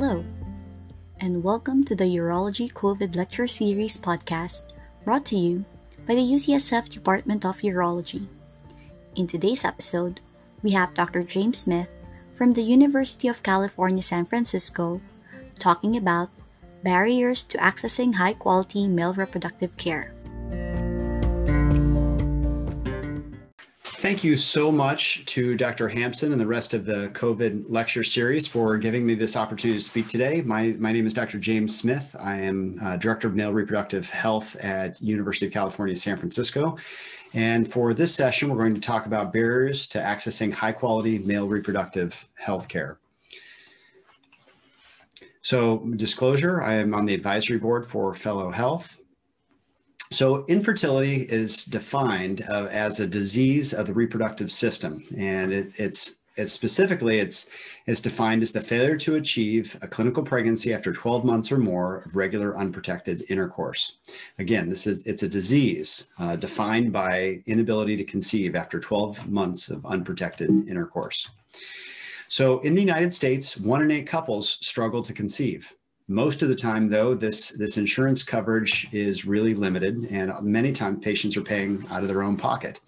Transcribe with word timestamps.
Hello, 0.00 0.24
and 1.20 1.44
welcome 1.44 1.84
to 1.84 1.94
the 1.94 2.04
Urology 2.04 2.72
COVID 2.72 3.16
Lecture 3.16 3.46
Series 3.46 3.98
podcast 3.98 4.62
brought 5.04 5.26
to 5.26 5.36
you 5.36 5.62
by 6.08 6.14
the 6.14 6.24
UCSF 6.24 6.88
Department 6.88 7.44
of 7.44 7.60
Urology. 7.60 8.26
In 9.16 9.26
today's 9.26 9.62
episode, 9.62 10.20
we 10.62 10.70
have 10.70 10.94
Dr. 10.94 11.22
James 11.22 11.58
Smith 11.58 11.90
from 12.32 12.54
the 12.54 12.62
University 12.62 13.28
of 13.28 13.42
California, 13.42 14.02
San 14.02 14.24
Francisco 14.24 15.02
talking 15.58 15.98
about 15.98 16.30
barriers 16.82 17.42
to 17.42 17.58
accessing 17.58 18.14
high 18.14 18.32
quality 18.32 18.88
male 18.88 19.12
reproductive 19.12 19.76
care. 19.76 20.14
Thank 24.00 24.24
you 24.24 24.38
so 24.38 24.72
much 24.72 25.26
to 25.26 25.58
Dr. 25.58 25.86
Hampson 25.86 26.32
and 26.32 26.40
the 26.40 26.46
rest 26.46 26.72
of 26.72 26.86
the 26.86 27.10
COVID 27.12 27.66
lecture 27.68 28.02
series 28.02 28.46
for 28.46 28.78
giving 28.78 29.04
me 29.04 29.14
this 29.14 29.36
opportunity 29.36 29.78
to 29.78 29.84
speak 29.84 30.08
today. 30.08 30.40
My, 30.40 30.74
my 30.78 30.90
name 30.90 31.06
is 31.06 31.12
Dr. 31.12 31.38
James 31.38 31.78
Smith. 31.78 32.16
I 32.18 32.36
am 32.36 32.78
uh, 32.82 32.96
Director 32.96 33.28
of 33.28 33.34
Male 33.34 33.52
Reproductive 33.52 34.08
Health 34.08 34.56
at 34.56 35.02
University 35.02 35.48
of 35.48 35.52
California, 35.52 35.94
San 35.94 36.16
Francisco. 36.16 36.78
And 37.34 37.70
for 37.70 37.92
this 37.92 38.14
session, 38.14 38.48
we're 38.48 38.62
going 38.62 38.74
to 38.74 38.80
talk 38.80 39.04
about 39.04 39.34
barriers 39.34 39.86
to 39.88 39.98
accessing 39.98 40.50
high 40.50 40.72
quality 40.72 41.18
male 41.18 41.46
reproductive 41.46 42.26
health 42.36 42.68
care. 42.68 42.98
So 45.42 45.80
disclosure, 45.96 46.62
I 46.62 46.76
am 46.76 46.94
on 46.94 47.04
the 47.04 47.12
advisory 47.12 47.58
board 47.58 47.84
for 47.84 48.14
Fellow 48.14 48.50
Health. 48.50 48.99
So 50.12 50.44
infertility 50.46 51.22
is 51.22 51.64
defined 51.64 52.44
uh, 52.48 52.66
as 52.70 52.98
a 52.98 53.06
disease 53.06 53.72
of 53.72 53.86
the 53.86 53.94
reproductive 53.94 54.50
system, 54.50 55.04
and 55.16 55.52
it, 55.52 55.72
it's 55.76 56.16
it's 56.36 56.52
specifically 56.52 57.18
it's 57.18 57.50
it's 57.86 58.00
defined 58.00 58.42
as 58.42 58.52
the 58.52 58.60
failure 58.60 58.96
to 58.98 59.16
achieve 59.16 59.78
a 59.82 59.88
clinical 59.88 60.24
pregnancy 60.24 60.74
after 60.74 60.92
12 60.92 61.24
months 61.24 61.52
or 61.52 61.58
more 61.58 61.98
of 61.98 62.16
regular 62.16 62.56
unprotected 62.58 63.24
intercourse. 63.28 63.98
Again, 64.40 64.68
this 64.68 64.88
is 64.88 65.02
it's 65.04 65.22
a 65.22 65.28
disease 65.28 66.10
uh, 66.18 66.34
defined 66.34 66.92
by 66.92 67.40
inability 67.46 67.96
to 67.96 68.04
conceive 68.04 68.56
after 68.56 68.80
12 68.80 69.28
months 69.28 69.68
of 69.68 69.86
unprotected 69.86 70.50
intercourse. 70.68 71.30
So 72.26 72.58
in 72.60 72.74
the 72.74 72.80
United 72.82 73.14
States, 73.14 73.56
one 73.56 73.82
in 73.82 73.90
eight 73.92 74.06
couples 74.08 74.58
struggle 74.60 75.02
to 75.02 75.12
conceive. 75.12 75.72
Most 76.10 76.42
of 76.42 76.48
the 76.48 76.56
time, 76.56 76.90
though, 76.90 77.14
this, 77.14 77.50
this 77.50 77.78
insurance 77.78 78.24
coverage 78.24 78.88
is 78.90 79.24
really 79.24 79.54
limited, 79.54 80.08
and 80.10 80.32
many 80.42 80.72
times 80.72 81.04
patients 81.04 81.36
are 81.36 81.42
paying 81.42 81.84
out 81.88 82.02
of 82.02 82.08
their 82.08 82.24
own 82.24 82.36
pocket. 82.36 82.80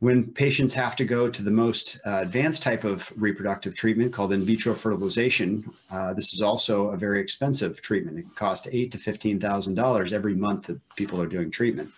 When 0.00 0.32
patients 0.32 0.74
have 0.74 0.96
to 0.96 1.04
go 1.04 1.30
to 1.30 1.40
the 1.40 1.52
most 1.52 2.00
uh, 2.04 2.18
advanced 2.22 2.64
type 2.64 2.82
of 2.82 3.12
reproductive 3.16 3.76
treatment 3.76 4.12
called 4.12 4.32
in 4.32 4.42
vitro 4.42 4.74
fertilization, 4.74 5.72
uh, 5.92 6.14
this 6.14 6.34
is 6.34 6.42
also 6.42 6.88
a 6.88 6.96
very 6.96 7.20
expensive 7.20 7.80
treatment. 7.80 8.18
It 8.18 8.34
costs 8.34 8.66
eight 8.72 8.90
to 8.90 8.98
fifteen 8.98 9.38
thousand 9.38 9.74
dollars 9.74 10.12
every 10.12 10.34
month 10.34 10.66
that 10.66 10.80
people 10.96 11.22
are 11.22 11.28
doing 11.28 11.48
treatment, 11.48 11.92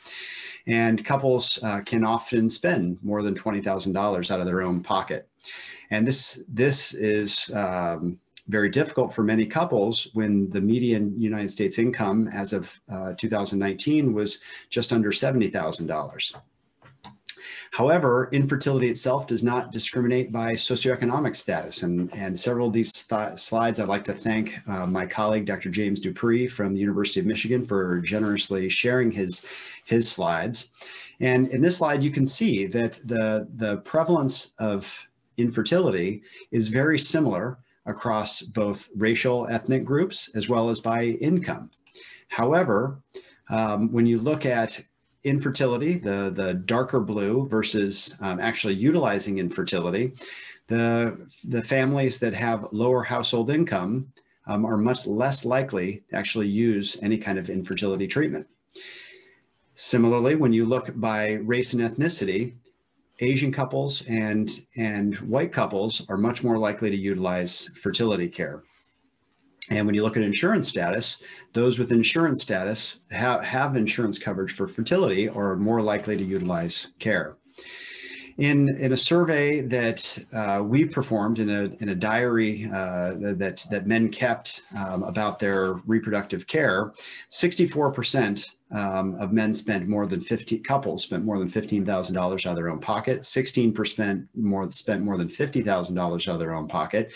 and 0.67 1.03
couples 1.03 1.59
uh, 1.63 1.81
can 1.81 2.05
often 2.05 2.51
spend 2.51 2.99
more 3.03 3.23
than 3.23 3.35
twenty 3.35 3.63
thousand 3.63 3.95
dollars 3.95 4.31
out 4.31 4.41
of 4.41 4.45
their 4.45 4.61
own 4.61 4.83
pocket. 4.83 5.27
And 5.91 6.07
this 6.07 6.45
this 6.49 6.93
is 6.93 7.51
um, 7.55 8.21
very 8.49 8.69
difficult 8.69 9.15
for 9.15 9.23
many 9.23 9.47
couples 9.47 10.09
when 10.13 10.51
the 10.51 10.61
median 10.61 11.19
United 11.19 11.51
States 11.51 11.79
income 11.79 12.29
as 12.33 12.53
of 12.53 12.79
uh, 12.93 13.15
2019 13.17 14.13
was 14.13 14.41
just 14.69 14.93
under 14.93 15.11
$70,000. 15.11 16.35
However, 17.71 18.29
infertility 18.31 18.89
itself 18.89 19.27
does 19.27 19.43
not 19.43 19.73
discriminate 19.73 20.31
by 20.31 20.53
socioeconomic 20.53 21.35
status. 21.35 21.83
And, 21.83 22.09
and 22.15 22.39
several 22.39 22.69
of 22.69 22.73
these 22.73 22.93
th 23.05 23.39
slides, 23.41 23.81
I'd 23.81 23.89
like 23.89 24.05
to 24.05 24.13
thank 24.13 24.61
uh, 24.69 24.87
my 24.87 25.07
colleague, 25.07 25.45
Dr. 25.47 25.71
James 25.71 26.01
Dupree 26.01 26.47
from 26.47 26.73
the 26.73 26.81
University 26.81 27.19
of 27.19 27.27
Michigan 27.27 27.67
for 27.67 27.99
generously 28.01 28.69
sharing 28.69 29.11
his, 29.11 29.45
his 29.87 30.09
slides. 30.09 30.71
And 31.19 31.49
in 31.49 31.61
this 31.61 31.79
slide, 31.79 32.05
you 32.05 32.13
can 32.13 32.27
see 32.29 32.67
that 32.69 33.01
the, 33.05 33.49
the 33.57 33.79
prevalence 33.79 34.53
of 34.59 35.09
infertility 35.37 36.23
is 36.53 36.69
very 36.69 36.99
similar 36.99 37.59
across 37.87 38.43
both 38.43 38.91
racial 38.97 39.47
ethnic 39.49 39.85
groups 39.85 40.31
as 40.35 40.49
well 40.49 40.71
as 40.71 40.81
by 40.81 41.05
income. 41.05 41.71
However, 42.29 42.99
um, 43.51 43.93
when 43.93 44.07
you 44.07 44.19
look 44.19 44.47
at 44.47 44.83
infertility, 45.25 45.99
the, 45.99 46.33
the 46.35 46.55
darker 46.55 47.01
blue 47.01 47.47
versus 47.49 48.17
um, 48.21 48.41
actually 48.41 48.75
utilizing 48.75 49.39
infertility, 49.39 50.13
the, 50.69 51.29
the 51.45 51.63
families 51.63 52.19
that 52.19 52.35
have 52.35 52.73
lower 52.73 53.03
household 53.03 53.51
income 53.51 54.13
um, 54.47 54.65
are 54.65 54.77
much 54.77 55.07
less 55.07 55.45
likely 55.45 56.03
to 56.11 56.17
actually 56.17 56.49
use 56.49 57.03
any 57.03 57.19
kind 57.19 57.39
of 57.39 57.51
infertility 57.51 58.07
treatment. 58.07 58.47
Similarly, 59.75 60.37
when 60.37 60.53
you 60.53 60.67
look 60.67 60.91
by 60.95 61.33
race 61.33 61.73
and 61.73 61.83
ethnicity, 61.83 62.55
Asian 63.21 63.53
couples 63.53 64.05
and, 64.09 64.51
and 64.77 65.17
white 65.19 65.53
couples 65.53 66.05
are 66.09 66.17
much 66.17 66.43
more 66.43 66.59
likely 66.59 66.91
to 66.91 66.97
utilize 66.97 67.71
fertility 67.77 68.29
care. 68.29 68.63
And 69.71 69.87
when 69.87 69.95
you 69.95 70.03
look 70.03 70.17
at 70.17 70.23
insurance 70.23 70.69
status, 70.69 71.23
those 71.53 71.79
with 71.79 71.93
insurance 71.93 72.43
status 72.43 73.01
have, 73.11 73.43
have 73.45 73.77
insurance 73.77 74.19
coverage 74.19 74.53
for 74.53 74.69
fertility 74.69 75.29
are 75.29 75.57
more 75.57 75.81
likely 75.81 76.17
to 76.17 76.25
utilize 76.25 76.89
care. 76.99 77.37
In, 78.39 78.69
in 78.79 78.93
a 78.93 78.97
survey 78.97 79.61
that 79.61 80.19
uh, 80.33 80.61
we 80.65 80.85
performed 80.85 81.39
in 81.39 81.51
a, 81.51 81.71
in 81.81 81.91
a 81.91 81.95
diary 81.95 82.69
uh, 82.73 83.15
that, 83.21 83.65
that 83.71 83.87
men 83.87 84.09
kept 84.09 84.63
um, 84.77 85.05
about 85.05 85.39
their 85.39 85.75
reproductive 85.87 86.47
care, 86.49 86.93
64% 87.31 88.51
um, 88.73 89.15
of 89.21 89.33
men 89.33 89.55
spent 89.55 89.87
more 89.87 90.07
than 90.07 90.21
50 90.21 90.59
couples 90.61 91.05
spent 91.05 91.25
more 91.25 91.39
than 91.39 91.49
$15,000 91.49 92.17
out 92.17 92.51
of 92.51 92.57
their 92.57 92.69
own 92.69 92.81
pocket. 92.81 93.21
16% 93.21 94.27
more 94.35 94.71
spent 94.73 95.03
more 95.03 95.17
than 95.17 95.29
$50,000 95.29 96.29
out 96.29 96.35
of 96.35 96.39
their 96.41 96.55
own 96.55 96.67
pocket. 96.67 97.13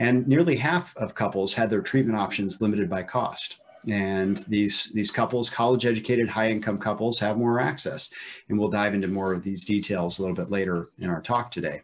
And 0.00 0.26
nearly 0.26 0.56
half 0.56 0.96
of 0.96 1.14
couples 1.14 1.54
had 1.54 1.70
their 1.70 1.80
treatment 1.80 2.18
options 2.18 2.60
limited 2.60 2.90
by 2.90 3.04
cost. 3.04 3.60
And 3.88 4.38
these, 4.48 4.90
these 4.92 5.10
couples, 5.10 5.48
college 5.48 5.86
educated, 5.86 6.28
high 6.28 6.50
income 6.50 6.78
couples 6.78 7.18
have 7.20 7.38
more 7.38 7.60
access. 7.60 8.10
And 8.48 8.58
we'll 8.58 8.68
dive 8.68 8.94
into 8.94 9.08
more 9.08 9.32
of 9.32 9.42
these 9.42 9.64
details 9.64 10.18
a 10.18 10.22
little 10.22 10.36
bit 10.36 10.50
later 10.50 10.90
in 10.98 11.10
our 11.10 11.20
talk 11.20 11.50
today. 11.50 11.82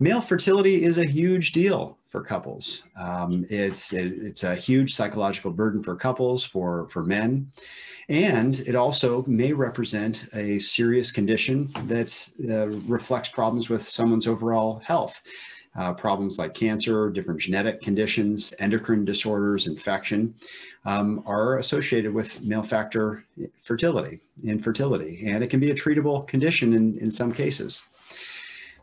Male 0.00 0.20
fertility 0.20 0.82
is 0.82 0.98
a 0.98 1.08
huge 1.08 1.52
deal 1.52 1.98
for 2.08 2.22
couples. 2.22 2.84
Um, 3.00 3.46
it's, 3.48 3.92
it, 3.92 4.12
it's 4.12 4.44
a 4.44 4.54
huge 4.54 4.94
psychological 4.94 5.50
burden 5.50 5.82
for 5.82 5.94
couples, 5.94 6.44
for, 6.44 6.88
for 6.88 7.02
men. 7.02 7.50
And 8.08 8.60
it 8.60 8.74
also 8.74 9.24
may 9.26 9.52
represent 9.52 10.26
a 10.34 10.58
serious 10.58 11.10
condition 11.10 11.70
that 11.84 12.28
uh, 12.50 12.68
reflects 12.86 13.30
problems 13.30 13.70
with 13.70 13.88
someone's 13.88 14.26
overall 14.26 14.80
health. 14.80 15.22
Uh, 15.76 15.92
problems 15.92 16.38
like 16.38 16.54
cancer, 16.54 17.10
different 17.10 17.40
genetic 17.40 17.82
conditions, 17.82 18.54
endocrine 18.60 19.04
disorders, 19.04 19.66
infection 19.66 20.32
um, 20.84 21.22
are 21.26 21.58
associated 21.58 22.12
with 22.12 22.42
male 22.44 22.62
factor 22.62 23.24
fertility, 23.60 24.20
infertility, 24.44 25.24
and 25.26 25.42
it 25.42 25.48
can 25.48 25.58
be 25.58 25.70
a 25.70 25.74
treatable 25.74 26.26
condition 26.28 26.74
in, 26.74 26.96
in 26.98 27.10
some 27.10 27.32
cases. 27.32 27.86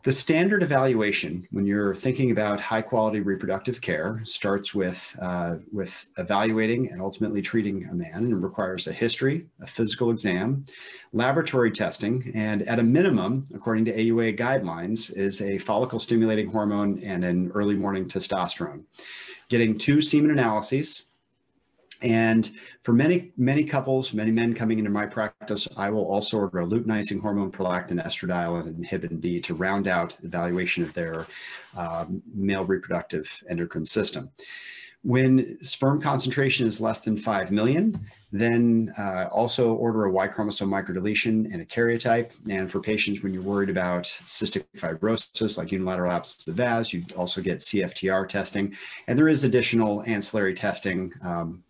The 0.04 0.10
standard 0.10 0.64
evaluation 0.64 1.46
when 1.52 1.64
you're 1.64 1.94
thinking 1.94 2.32
about 2.32 2.58
high 2.58 2.82
quality 2.82 3.20
reproductive 3.20 3.80
care 3.80 4.20
starts 4.24 4.74
with, 4.74 5.16
uh, 5.22 5.58
with 5.72 6.06
evaluating 6.18 6.90
and 6.90 7.00
ultimately 7.00 7.40
treating 7.40 7.84
a 7.84 7.94
man 7.94 8.24
and 8.24 8.42
requires 8.42 8.88
a 8.88 8.92
history, 8.92 9.46
a 9.60 9.66
physical 9.66 10.10
exam, 10.10 10.66
laboratory 11.12 11.70
testing, 11.70 12.32
and 12.34 12.62
at 12.62 12.80
a 12.80 12.82
minimum, 12.82 13.46
according 13.54 13.84
to 13.84 13.96
AUA 13.96 14.36
guidelines, 14.36 15.16
is 15.16 15.40
a 15.40 15.56
follicle 15.58 16.00
stimulating 16.00 16.50
hormone 16.50 16.98
and 17.04 17.24
an 17.24 17.52
early 17.54 17.76
morning 17.76 18.06
testosterone. 18.06 18.82
Getting 19.50 19.78
two 19.78 20.00
semen 20.00 20.32
analyses, 20.32 21.04
and 22.02 22.50
for 22.82 22.92
many, 22.92 23.32
many 23.36 23.64
couples, 23.64 24.12
many 24.12 24.30
men 24.30 24.54
coming 24.54 24.78
into 24.78 24.90
my 24.90 25.06
practice, 25.06 25.68
I 25.76 25.90
will 25.90 26.04
also 26.04 26.38
order 26.38 26.60
a 26.60 26.66
luteinizing 26.66 27.20
hormone, 27.20 27.52
prolactin, 27.52 28.04
estradiol, 28.04 28.60
and 28.60 28.84
inhibin 28.84 29.20
B 29.20 29.40
to 29.42 29.54
round 29.54 29.86
out 29.86 30.16
evaluation 30.22 30.82
of 30.82 30.92
their 30.94 31.26
uh, 31.76 32.06
male 32.34 32.64
reproductive 32.64 33.30
endocrine 33.48 33.84
system. 33.84 34.30
When 35.04 35.58
sperm 35.62 36.00
concentration 36.00 36.66
is 36.68 36.80
less 36.80 37.00
than 37.00 37.18
5 37.18 37.50
million, 37.50 38.06
then 38.30 38.94
uh, 38.96 39.26
also 39.32 39.74
order 39.74 40.04
a 40.04 40.10
Y 40.12 40.28
chromosome 40.28 40.70
microdeletion 40.70 41.52
and 41.52 41.60
a 41.60 41.64
karyotype. 41.64 42.30
And 42.48 42.70
for 42.70 42.80
patients 42.80 43.20
when 43.20 43.34
you're 43.34 43.42
worried 43.42 43.68
about 43.68 44.04
cystic 44.04 44.64
fibrosis, 44.76 45.58
like 45.58 45.72
unilateral 45.72 46.12
absence 46.12 46.46
of 46.46 46.56
the 46.56 46.62
vas, 46.62 46.92
you 46.92 47.04
also 47.16 47.40
get 47.40 47.60
CFTR 47.60 48.28
testing. 48.28 48.76
And 49.08 49.18
there 49.18 49.28
is 49.28 49.42
additional 49.42 50.04
ancillary 50.06 50.54
testing 50.54 51.12
um, 51.22 51.64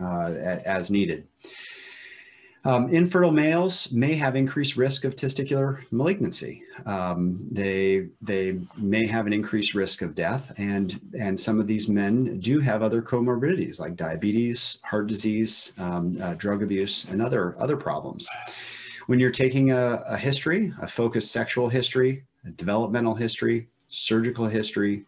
as 0.00 0.90
needed. 0.90 1.26
Um, 2.66 2.88
infertile 2.88 3.30
males 3.30 3.92
may 3.92 4.14
have 4.14 4.36
increased 4.36 4.76
risk 4.76 5.04
of 5.04 5.16
testicular 5.16 5.84
malignancy. 5.90 6.62
Um, 6.86 7.46
they 7.52 8.08
they 8.22 8.58
may 8.78 9.06
have 9.06 9.26
an 9.26 9.34
increased 9.34 9.74
risk 9.74 10.00
of 10.00 10.14
death, 10.14 10.50
and 10.56 10.98
and 11.18 11.38
some 11.38 11.60
of 11.60 11.66
these 11.66 11.90
men 11.90 12.40
do 12.40 12.60
have 12.60 12.82
other 12.82 13.02
comorbidities 13.02 13.80
like 13.80 13.96
diabetes, 13.96 14.78
heart 14.82 15.08
disease, 15.08 15.74
um, 15.78 16.16
uh, 16.22 16.34
drug 16.34 16.62
abuse, 16.62 17.04
and 17.10 17.20
other 17.20 17.54
other 17.58 17.76
problems. 17.76 18.26
When 19.08 19.20
you're 19.20 19.30
taking 19.30 19.70
a, 19.70 20.02
a 20.06 20.16
history, 20.16 20.72
a 20.80 20.88
focused 20.88 21.32
sexual 21.32 21.68
history, 21.68 22.24
a 22.46 22.50
developmental 22.50 23.14
history, 23.14 23.68
surgical 23.88 24.46
history, 24.46 25.04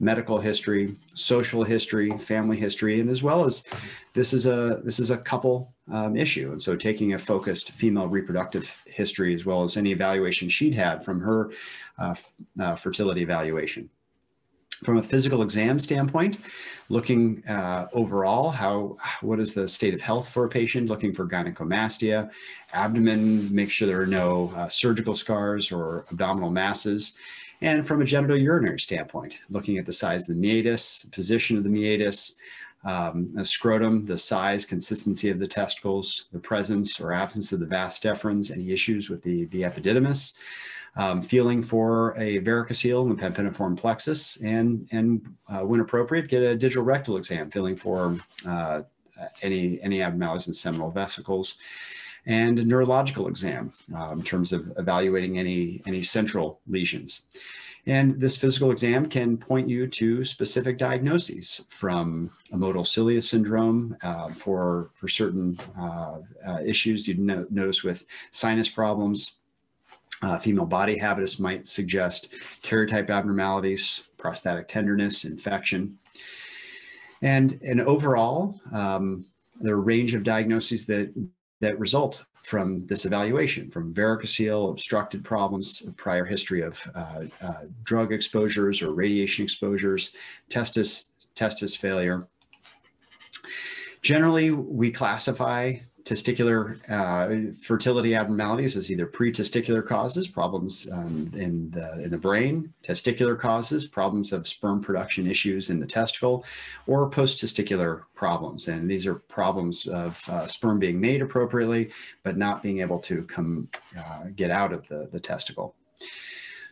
medical 0.00 0.38
history, 0.38 0.94
social 1.14 1.64
history, 1.64 2.16
family 2.18 2.56
history, 2.56 3.00
and 3.00 3.10
as 3.10 3.22
well 3.22 3.44
as 3.44 3.64
this 4.14 4.32
is 4.32 4.46
a 4.46 4.80
this 4.84 5.00
is 5.00 5.10
a 5.10 5.16
couple 5.16 5.72
um, 5.90 6.16
issue. 6.16 6.52
And 6.52 6.62
so 6.62 6.76
taking 6.76 7.14
a 7.14 7.18
focused 7.18 7.72
female 7.72 8.06
reproductive 8.06 8.82
history 8.86 9.34
as 9.34 9.44
well 9.44 9.62
as 9.62 9.76
any 9.76 9.92
evaluation 9.92 10.48
she'd 10.48 10.74
had 10.74 11.04
from 11.04 11.20
her 11.20 11.50
uh, 11.98 12.14
uh, 12.60 12.76
fertility 12.76 13.22
evaluation. 13.22 13.90
From 14.84 14.98
a 14.98 15.02
physical 15.02 15.42
exam 15.42 15.80
standpoint, 15.80 16.38
looking 16.88 17.44
uh, 17.48 17.88
overall, 17.92 18.50
how 18.50 18.96
what 19.22 19.40
is 19.40 19.52
the 19.52 19.66
state 19.66 19.92
of 19.92 20.00
health 20.00 20.28
for 20.28 20.44
a 20.44 20.48
patient? 20.48 20.88
Looking 20.88 21.12
for 21.12 21.26
gynecomastia, 21.26 22.30
abdomen, 22.72 23.52
make 23.52 23.72
sure 23.72 23.88
there 23.88 24.00
are 24.00 24.06
no 24.06 24.52
uh, 24.54 24.68
surgical 24.68 25.16
scars 25.16 25.72
or 25.72 26.04
abdominal 26.12 26.50
masses, 26.50 27.14
and 27.60 27.86
from 27.86 28.02
a 28.02 28.04
genital 28.04 28.36
urinary 28.36 28.80
standpoint, 28.80 29.38
looking 29.50 29.78
at 29.78 29.86
the 29.86 29.92
size 29.92 30.28
of 30.28 30.36
the 30.36 30.40
meatus, 30.40 31.06
position 31.06 31.56
of 31.56 31.64
the 31.64 31.70
meatus, 31.70 32.36
um, 32.84 33.30
the 33.34 33.44
scrotum, 33.44 34.06
the 34.06 34.16
size, 34.16 34.64
consistency 34.64 35.30
of 35.30 35.38
the 35.38 35.46
testicles, 35.46 36.26
the 36.32 36.38
presence 36.38 37.00
or 37.00 37.12
absence 37.12 37.52
of 37.52 37.60
the 37.60 37.66
vas 37.66 37.98
deferens, 37.98 38.52
any 38.52 38.70
issues 38.70 39.10
with 39.10 39.22
the, 39.22 39.46
the 39.46 39.62
epididymis, 39.62 40.34
um, 40.96 41.20
feeling 41.20 41.62
for 41.62 42.14
a 42.16 42.40
varicocele 42.40 43.02
in 43.02 43.08
the 43.08 43.20
pampiniform 43.20 43.76
plexus, 43.76 44.40
and, 44.42 44.88
and 44.92 45.34
uh, 45.48 45.60
when 45.60 45.80
appropriate, 45.80 46.28
get 46.28 46.42
a 46.42 46.56
digital 46.56 46.84
rectal 46.84 47.16
exam, 47.16 47.50
feeling 47.50 47.76
for 47.76 48.16
uh, 48.46 48.82
any, 49.42 49.80
any 49.82 50.00
abnormalities 50.00 50.46
in 50.46 50.54
seminal 50.54 50.90
vesicles 50.90 51.56
and 52.26 52.58
a 52.58 52.64
neurological 52.64 53.28
exam 53.28 53.72
uh, 53.94 54.10
in 54.12 54.22
terms 54.22 54.52
of 54.52 54.72
evaluating 54.76 55.38
any, 55.38 55.82
any 55.86 56.02
central 56.02 56.60
lesions. 56.66 57.26
And 57.86 58.20
this 58.20 58.36
physical 58.36 58.70
exam 58.70 59.06
can 59.06 59.38
point 59.38 59.68
you 59.68 59.86
to 59.86 60.22
specific 60.22 60.76
diagnoses 60.76 61.64
from 61.70 62.30
immotile 62.52 62.86
cilia 62.86 63.22
syndrome 63.22 63.96
uh, 64.02 64.28
for, 64.28 64.90
for 64.92 65.08
certain 65.08 65.58
uh, 65.80 66.18
uh, 66.46 66.60
issues 66.62 67.08
you'd 67.08 67.18
no 67.18 67.46
notice 67.48 67.82
with 67.82 68.04
sinus 68.30 68.68
problems. 68.68 69.36
Uh, 70.20 70.38
female 70.38 70.66
body 70.66 70.98
habitus 70.98 71.38
might 71.38 71.66
suggest 71.66 72.34
karyotype 72.62 73.08
abnormalities, 73.08 74.02
prostatic 74.18 74.68
tenderness, 74.68 75.24
infection. 75.24 75.96
And, 77.22 77.58
and 77.62 77.80
overall, 77.80 78.60
um, 78.72 79.24
there 79.60 79.74
are 79.74 79.78
a 79.78 79.80
range 79.80 80.14
of 80.14 80.24
diagnoses 80.24 80.86
that 80.86 81.12
that 81.60 81.78
result 81.78 82.24
from 82.42 82.86
this 82.86 83.04
evaluation, 83.04 83.70
from 83.70 83.92
varicocele, 83.92 84.70
obstructed 84.70 85.22
problems, 85.22 85.82
prior 85.96 86.24
history 86.24 86.62
of 86.62 86.80
uh, 86.94 87.24
uh, 87.42 87.64
drug 87.82 88.12
exposures 88.12 88.80
or 88.80 88.94
radiation 88.94 89.44
exposures, 89.44 90.14
testis, 90.48 91.10
testis 91.34 91.74
failure. 91.74 92.26
Generally, 94.00 94.52
we 94.52 94.90
classify 94.90 95.74
testicular 96.08 96.78
uh, 96.90 97.52
fertility 97.60 98.14
abnormalities 98.14 98.76
as 98.76 98.90
either 98.90 99.04
pre-testicular 99.04 99.86
causes, 99.86 100.26
problems 100.26 100.88
um, 100.90 101.30
in, 101.34 101.70
the, 101.70 102.02
in 102.04 102.10
the 102.10 102.16
brain, 102.16 102.72
testicular 102.82 103.38
causes, 103.38 103.84
problems 103.84 104.32
of 104.32 104.48
sperm 104.48 104.80
production 104.80 105.26
issues 105.26 105.68
in 105.68 105.78
the 105.78 105.86
testicle, 105.86 106.44
or 106.86 107.10
post-testicular 107.10 108.04
problems. 108.14 108.68
And 108.68 108.90
these 108.90 109.06
are 109.06 109.16
problems 109.16 109.86
of 109.86 110.22
uh, 110.30 110.46
sperm 110.46 110.78
being 110.78 110.98
made 110.98 111.20
appropriately, 111.20 111.90
but 112.22 112.38
not 112.38 112.62
being 112.62 112.80
able 112.80 113.00
to 113.00 113.22
come 113.24 113.68
uh, 113.98 114.24
get 114.34 114.50
out 114.50 114.72
of 114.72 114.88
the, 114.88 115.08
the 115.12 115.20
testicle. 115.20 115.74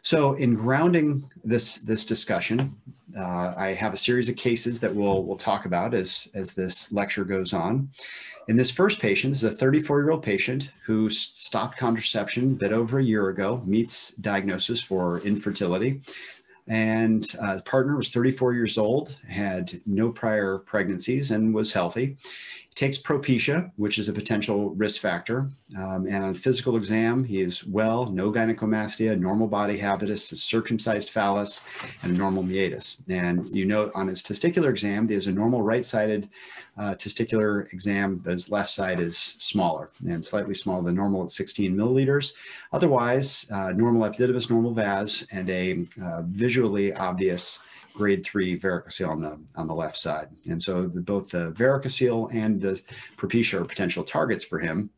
So 0.00 0.34
in 0.34 0.54
grounding 0.54 1.28
this, 1.44 1.78
this 1.78 2.06
discussion, 2.06 2.76
uh, 3.18 3.54
I 3.56 3.74
have 3.74 3.92
a 3.92 3.96
series 3.96 4.28
of 4.28 4.36
cases 4.36 4.80
that 4.80 4.94
we'll, 4.94 5.24
we'll 5.24 5.36
talk 5.36 5.66
about 5.66 5.94
as, 5.94 6.28
as 6.34 6.54
this 6.54 6.92
lecture 6.92 7.24
goes 7.24 7.52
on. 7.52 7.90
In 8.48 8.56
this 8.56 8.70
first 8.70 9.00
patient, 9.00 9.32
this 9.32 9.42
is 9.42 9.52
a 9.52 9.56
34 9.56 10.00
year 10.02 10.10
old 10.10 10.22
patient 10.22 10.70
who 10.84 11.10
stopped 11.10 11.78
contraception 11.78 12.52
a 12.52 12.54
bit 12.54 12.72
over 12.72 13.00
a 13.00 13.04
year 13.04 13.28
ago, 13.28 13.60
meets 13.66 14.14
diagnosis 14.14 14.80
for 14.80 15.18
infertility. 15.20 16.00
And 16.68 17.24
uh, 17.42 17.60
partner 17.64 17.96
was 17.96 18.10
34 18.10 18.54
years 18.54 18.78
old, 18.78 19.16
had 19.28 19.72
no 19.84 20.10
prior 20.10 20.58
pregnancies, 20.58 21.32
and 21.32 21.54
was 21.54 21.72
healthy 21.72 22.16
takes 22.76 22.98
Propecia, 22.98 23.72
which 23.76 23.98
is 23.98 24.10
a 24.10 24.12
potential 24.12 24.70
risk 24.74 25.00
factor. 25.00 25.48
Um, 25.78 26.06
and 26.06 26.22
on 26.22 26.34
physical 26.34 26.76
exam, 26.76 27.24
he 27.24 27.40
is 27.40 27.66
well, 27.66 28.04
no 28.06 28.30
gynecomastia, 28.30 29.18
normal 29.18 29.46
body 29.48 29.78
habitus, 29.78 30.30
a 30.30 30.36
circumcised 30.36 31.08
phallus, 31.08 31.64
and 32.02 32.14
a 32.14 32.18
normal 32.18 32.42
meatus. 32.42 33.02
And 33.08 33.48
you 33.48 33.64
note 33.64 33.92
on 33.94 34.08
his 34.08 34.22
testicular 34.22 34.68
exam, 34.68 35.06
there's 35.06 35.26
a 35.26 35.32
normal 35.32 35.62
right-sided 35.62 36.28
uh, 36.76 36.94
testicular 36.96 37.72
exam, 37.72 38.18
but 38.18 38.32
his 38.32 38.50
left 38.50 38.68
side 38.68 39.00
is 39.00 39.16
smaller 39.16 39.88
and 40.06 40.22
slightly 40.22 40.54
smaller 40.54 40.82
than 40.82 40.94
normal 40.94 41.24
at 41.24 41.32
16 41.32 41.74
milliliters. 41.74 42.34
Otherwise, 42.74 43.50
uh, 43.50 43.72
normal 43.72 44.02
epididymis, 44.02 44.50
normal 44.50 44.74
vas, 44.74 45.26
and 45.32 45.48
a 45.48 45.86
uh, 46.02 46.20
visually 46.26 46.92
obvious 46.92 47.62
grade 47.96 48.24
three 48.24 48.58
varicocele 48.58 49.08
on 49.08 49.20
the 49.20 49.40
on 49.56 49.66
the 49.66 49.74
left 49.74 49.96
side. 49.96 50.28
And 50.48 50.62
so 50.62 50.86
the, 50.86 51.00
both 51.00 51.30
the 51.30 51.52
varicocele 51.52 52.32
and 52.34 52.60
the 52.60 52.80
propecia 53.16 53.60
are 53.60 53.64
potential 53.64 54.04
targets 54.04 54.44
for 54.44 54.58
him. 54.58 54.90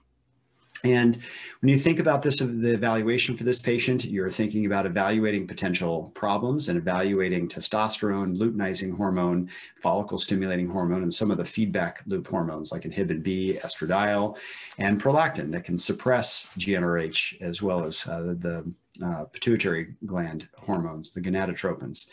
And 0.85 1.19
when 1.61 1.71
you 1.71 1.79
think 1.79 1.99
about 1.99 2.23
this, 2.23 2.41
of 2.41 2.61
the 2.61 2.73
evaluation 2.73 3.37
for 3.37 3.43
this 3.43 3.59
patient, 3.59 4.05
you're 4.05 4.31
thinking 4.31 4.65
about 4.65 4.87
evaluating 4.87 5.49
potential 5.49 6.13
problems 6.15 6.69
and 6.69 6.79
evaluating 6.79 7.49
testosterone, 7.49 8.37
luteinizing 8.37 8.97
hormone, 8.97 9.51
follicle 9.83 10.19
stimulating 10.19 10.69
hormone, 10.69 11.03
and 11.03 11.13
some 11.13 11.33
of 11.33 11.39
the 11.39 11.45
feedback 11.45 12.03
loop 12.07 12.29
hormones 12.29 12.71
like 12.71 12.83
inhibin 12.83 13.25
B, 13.25 13.59
estradiol, 13.61 14.39
and 14.79 15.03
prolactin 15.03 15.51
that 15.51 15.65
can 15.65 15.81
suppress 15.81 16.49
GnRH 16.57 17.41
as 17.41 17.61
well 17.61 17.85
as 17.85 18.07
uh, 18.07 18.35
the 18.39 18.73
uh, 19.05 19.25
pituitary 19.33 19.95
gland 20.07 20.49
hormones, 20.59 21.11
the 21.11 21.21
gonadotropins. 21.21 22.09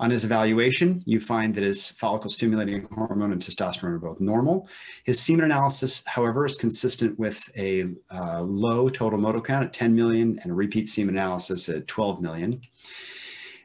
On 0.00 0.10
his 0.10 0.24
evaluation, 0.24 1.02
you 1.06 1.20
find 1.20 1.54
that 1.54 1.64
his 1.64 1.90
follicle 1.90 2.30
stimulating 2.30 2.88
hormone 2.92 3.32
and 3.32 3.42
testosterone 3.42 3.94
are 3.94 3.98
both 3.98 4.20
normal. 4.20 4.68
His 5.04 5.20
semen 5.20 5.44
analysis, 5.44 6.02
however, 6.06 6.44
is 6.44 6.56
consistent 6.56 7.18
with 7.18 7.42
a 7.56 7.86
uh, 8.10 8.42
low 8.42 8.88
total 8.88 9.18
motile 9.18 9.44
count 9.44 9.64
at 9.64 9.72
10 9.72 9.94
million 9.94 10.38
and 10.42 10.50
a 10.50 10.54
repeat 10.54 10.88
semen 10.88 11.16
analysis 11.16 11.68
at 11.68 11.86
12 11.86 12.20
million. 12.20 12.60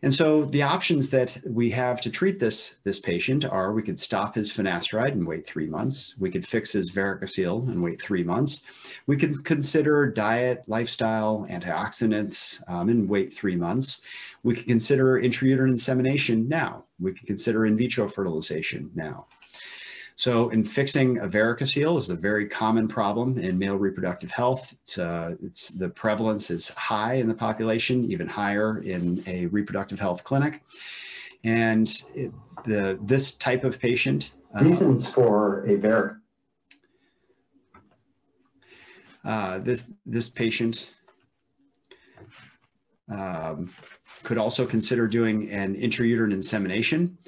And 0.04 0.14
so 0.14 0.46
the 0.46 0.62
options 0.62 1.10
that 1.10 1.38
we 1.46 1.70
have 1.72 2.02
to 2.02 2.12
treat 2.12 2.40
this, 2.40 2.78
this 2.84 3.00
patient 3.00 3.46
are 3.46 3.74
we 3.74 3.82
could 3.82 4.00
stop 4.00 4.36
his 4.36 4.52
finasteride 4.52 5.14
and 5.14 5.26
wait 5.26 5.46
three 5.46 5.68
months. 5.68 6.16
We 6.20 6.30
could 6.30 6.48
fix 6.48 6.72
his 6.72 6.92
varicocele 6.92 7.68
and 7.68 7.82
wait 7.82 8.02
three 8.02 8.24
months. 8.24 8.64
We 9.08 9.18
could 9.18 9.44
consider 9.44 10.10
diet, 10.12 10.64
lifestyle, 10.68 11.48
antioxidants 11.50 12.62
um, 12.70 12.90
and 12.90 13.10
wait 13.10 13.34
three 13.34 13.56
months. 13.56 14.02
We 14.44 14.56
could 14.56 14.68
consider 14.68 15.20
intrauterine 15.20 15.70
insemination 15.70 16.48
now. 16.48 16.86
We 17.00 17.14
could 17.14 17.28
consider 17.28 17.66
in 17.66 17.78
vitro 17.78 18.08
fertilization 18.08 18.92
now. 18.94 19.26
So 20.18 20.50
in 20.50 20.66
fixing 20.66 21.20
a 21.20 21.28
varicocele 21.28 22.00
is 22.00 22.10
a 22.10 22.16
very 22.16 22.48
common 22.48 22.88
problem 22.88 23.38
in 23.38 23.60
male 23.60 23.76
reproductive 23.76 24.32
health. 24.32 24.74
It's, 24.82 24.98
uh, 24.98 25.36
it's 25.44 25.70
the 25.70 25.90
prevalence 25.90 26.50
is 26.50 26.70
high 26.70 27.14
in 27.14 27.28
the 27.28 27.36
population, 27.36 28.12
even 28.12 28.28
higher 28.28 28.80
in 28.80 29.22
a 29.28 29.46
reproductive 29.46 30.00
health 30.00 30.24
clinic. 30.24 30.64
And 31.44 31.88
it, 32.16 32.32
the 32.66 32.98
this 33.04 33.34
type 33.34 33.64
of 33.64 33.80
patient 33.80 34.32
uh, 34.60 34.66
reasons 34.66 35.06
for 35.06 35.64
a 35.66 35.78
varic. 35.78 36.18
Uh, 39.24 39.60
this 39.60 39.88
this 40.08 40.30
patient 40.30 40.94
um, 43.08 43.72
could 44.24 44.40
also 44.40 44.66
consider 44.66 45.08
doing 45.08 45.52
an 45.52 45.76
intrauterine 45.76 46.34
insemination 46.34 47.20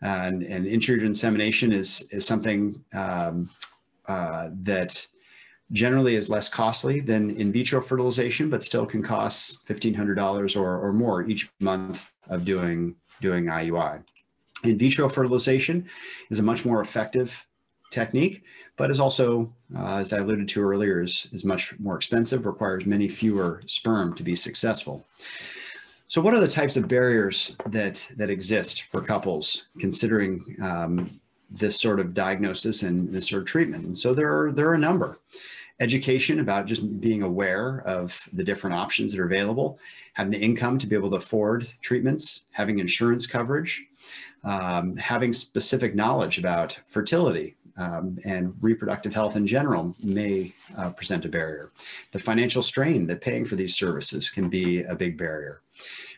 and, 0.00 0.42
and 0.42 0.66
intrauterine 0.66 1.06
insemination 1.06 1.72
is, 1.72 2.08
is 2.10 2.24
something 2.24 2.82
um, 2.94 3.50
uh, 4.06 4.50
that 4.62 5.06
generally 5.72 6.14
is 6.14 6.30
less 6.30 6.48
costly 6.48 7.00
than 7.00 7.30
in 7.30 7.52
vitro 7.52 7.80
fertilization, 7.80 8.48
but 8.48 8.64
still 8.64 8.86
can 8.86 9.02
cost 9.02 9.66
$1,500 9.66 10.56
or, 10.56 10.78
or 10.78 10.92
more 10.92 11.24
each 11.24 11.50
month 11.60 12.10
of 12.28 12.44
doing, 12.44 12.94
doing 13.20 13.44
IUI. 13.44 14.02
In 14.64 14.78
vitro 14.78 15.08
fertilization 15.08 15.88
is 16.30 16.38
a 16.38 16.42
much 16.42 16.64
more 16.64 16.80
effective 16.80 17.46
technique, 17.90 18.42
but 18.76 18.90
is 18.90 19.00
also, 19.00 19.52
uh, 19.76 19.96
as 19.96 20.12
I 20.12 20.18
alluded 20.18 20.48
to 20.48 20.62
earlier, 20.62 21.02
is, 21.02 21.28
is 21.32 21.44
much 21.44 21.78
more 21.78 21.96
expensive, 21.96 22.46
requires 22.46 22.86
many 22.86 23.08
fewer 23.08 23.60
sperm 23.66 24.14
to 24.14 24.22
be 24.22 24.34
successful. 24.34 25.06
So 26.08 26.22
what 26.22 26.32
are 26.32 26.40
the 26.40 26.48
types 26.48 26.78
of 26.78 26.88
barriers 26.88 27.54
that, 27.66 28.10
that 28.16 28.30
exist 28.30 28.84
for 28.84 29.02
couples 29.02 29.66
considering 29.78 30.56
um, 30.62 31.20
this 31.50 31.78
sort 31.78 32.00
of 32.00 32.14
diagnosis 32.14 32.82
and 32.82 33.12
this 33.12 33.28
sort 33.28 33.42
of 33.42 33.48
treatment? 33.48 33.84
And 33.84 33.96
so 33.96 34.14
there 34.14 34.34
are, 34.34 34.50
there 34.50 34.70
are 34.70 34.74
a 34.74 34.78
number. 34.78 35.20
Education 35.80 36.40
about 36.40 36.64
just 36.64 36.98
being 36.98 37.22
aware 37.22 37.82
of 37.82 38.18
the 38.32 38.42
different 38.42 38.74
options 38.74 39.12
that 39.12 39.20
are 39.20 39.26
available, 39.26 39.78
having 40.14 40.32
the 40.32 40.40
income 40.40 40.78
to 40.78 40.86
be 40.86 40.96
able 40.96 41.10
to 41.10 41.16
afford 41.16 41.68
treatments, 41.82 42.46
having 42.52 42.78
insurance 42.78 43.26
coverage, 43.26 43.84
um, 44.44 44.96
having 44.96 45.34
specific 45.34 45.94
knowledge 45.94 46.38
about 46.38 46.80
fertility 46.86 47.54
um, 47.78 48.18
and 48.24 48.54
reproductive 48.60 49.14
health 49.14 49.36
in 49.36 49.46
general 49.46 49.94
may 50.02 50.52
uh, 50.76 50.90
present 50.90 51.24
a 51.24 51.28
barrier. 51.28 51.70
The 52.12 52.18
financial 52.18 52.62
strain 52.62 53.06
that 53.06 53.20
paying 53.20 53.44
for 53.44 53.56
these 53.56 53.76
services 53.76 54.28
can 54.28 54.48
be 54.48 54.82
a 54.82 54.94
big 54.94 55.16
barrier. 55.16 55.62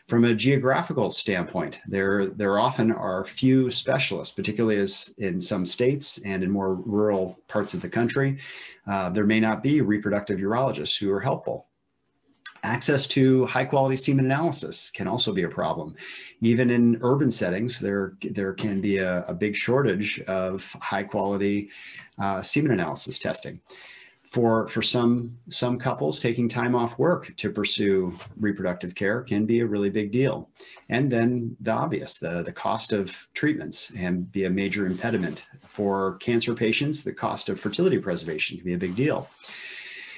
From 0.07 0.25
a 0.25 0.33
geographical 0.33 1.09
standpoint, 1.11 1.79
there, 1.87 2.27
there 2.27 2.59
often 2.59 2.91
are 2.91 3.23
few 3.23 3.69
specialists, 3.69 4.35
particularly 4.35 4.77
as 4.77 5.13
in 5.19 5.39
some 5.39 5.63
states 5.63 6.19
and 6.25 6.43
in 6.43 6.49
more 6.49 6.73
rural 6.73 7.39
parts 7.47 7.73
of 7.73 7.81
the 7.81 7.87
country. 7.87 8.39
Uh, 8.87 9.09
there 9.09 9.25
may 9.25 9.39
not 9.39 9.63
be 9.63 9.79
reproductive 9.79 10.39
urologists 10.39 10.99
who 10.99 11.11
are 11.13 11.21
helpful. 11.21 11.67
Access 12.63 13.07
to 13.07 13.45
high 13.47 13.65
quality 13.65 13.95
semen 13.95 14.25
analysis 14.25 14.91
can 14.91 15.07
also 15.07 15.33
be 15.33 15.43
a 15.43 15.49
problem. 15.49 15.95
Even 16.41 16.69
in 16.69 16.99
urban 17.01 17.31
settings, 17.31 17.79
there, 17.79 18.13
there 18.21 18.53
can 18.53 18.81
be 18.81 18.97
a, 18.97 19.23
a 19.27 19.33
big 19.33 19.55
shortage 19.55 20.21
of 20.21 20.71
high 20.79 21.03
quality 21.03 21.69
uh, 22.19 22.41
semen 22.41 22.71
analysis 22.71 23.17
testing. 23.17 23.59
For, 24.23 24.65
for 24.67 24.81
some, 24.81 25.37
some 25.49 25.77
couples, 25.77 26.21
taking 26.21 26.47
time 26.47 26.73
off 26.73 26.97
work 26.97 27.35
to 27.35 27.49
pursue 27.49 28.17
reproductive 28.39 28.95
care 28.95 29.23
can 29.23 29.45
be 29.45 29.59
a 29.59 29.65
really 29.65 29.89
big 29.89 30.13
deal. 30.13 30.49
And 30.87 31.11
then 31.11 31.57
the 31.59 31.71
obvious, 31.71 32.17
the, 32.17 32.41
the 32.41 32.53
cost 32.53 32.93
of 32.93 33.27
treatments 33.33 33.91
and 33.97 34.31
be 34.31 34.45
a 34.45 34.49
major 34.49 34.85
impediment. 34.85 35.47
For 35.59 36.15
cancer 36.19 36.53
patients, 36.53 37.03
the 37.03 37.11
cost 37.11 37.49
of 37.49 37.59
fertility 37.59 37.97
preservation 37.97 38.55
can 38.55 38.65
be 38.65 38.73
a 38.73 38.77
big 38.77 38.95
deal. 38.95 39.27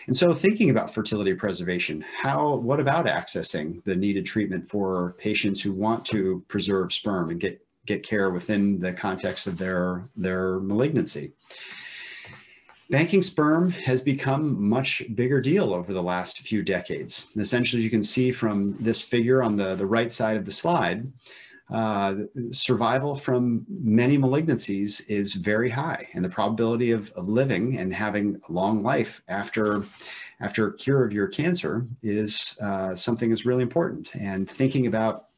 And 0.07 0.17
so 0.17 0.33
thinking 0.33 0.69
about 0.69 0.93
fertility 0.93 1.33
preservation, 1.33 2.03
how, 2.17 2.55
what 2.55 2.79
about 2.79 3.05
accessing 3.05 3.83
the 3.86 3.95
needed 3.95 4.25
treatment 4.25 4.69
for 4.69 5.15
patients 5.17 5.62
who 5.62 5.72
want 5.72 6.05
to 6.05 6.43
preserve 6.48 6.91
sperm 6.91 7.29
and 7.29 7.39
get, 7.39 7.65
get 7.86 8.03
care 8.03 8.29
within 8.29 8.79
the 8.79 8.93
context 8.93 9.48
of 9.48 9.57
their, 9.57 10.03
their 10.15 10.60
malignancy? 10.60 11.31
Banking 12.89 13.24
sperm 13.24 13.72
has 13.72 14.01
become 14.01 14.62
much 14.62 15.01
bigger 15.15 15.39
deal 15.39 15.74
over 15.74 15.93
the 15.93 16.03
last 16.03 16.41
few 16.41 16.62
decades. 16.62 17.29
And 17.33 17.41
essentially, 17.41 17.81
you 17.81 17.89
can 17.89 18.03
see 18.03 18.31
from 18.31 18.75
this 18.77 19.01
figure 19.01 19.41
on 19.41 19.55
the, 19.55 19.75
the 19.75 19.86
right 19.86 20.12
side 20.12 20.38
of 20.38 20.45
the 20.45 20.51
slide, 20.51 21.12
uh, 21.74 22.15
survival 22.51 23.18
from 23.18 23.65
many 23.68 24.15
malignancies 24.15 25.01
is 25.10 25.34
very 25.34 25.72
high, 25.72 26.08
and 26.13 26.24
the 26.24 26.30
probability 26.30 26.92
of, 26.92 27.12
of 27.13 27.27
living 27.27 27.80
and 27.80 27.92
having 27.92 28.39
a 28.48 28.51
long 28.51 28.84
life 28.84 29.24
after 29.27 29.84
after 30.39 30.68
a 30.68 30.77
cure 30.77 31.03
of 31.03 31.12
your 31.12 31.27
cancer 31.27 31.88
is 32.03 32.56
uh, 32.62 32.94
something 32.94 33.30
that's 33.30 33.46
really 33.46 33.63
important. 33.63 34.13
And 34.13 34.48
thinking 34.48 34.86
about 34.86 35.30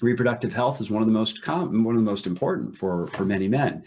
reproductive 0.00 0.54
health 0.54 0.80
is 0.80 0.90
one 0.90 1.02
of 1.02 1.06
the 1.06 1.12
most 1.12 1.42
common, 1.42 1.84
one 1.84 1.96
of 1.96 2.00
the 2.02 2.10
most 2.10 2.26
important 2.26 2.76
for 2.76 3.08
for 3.08 3.26
many 3.26 3.46
men. 3.46 3.84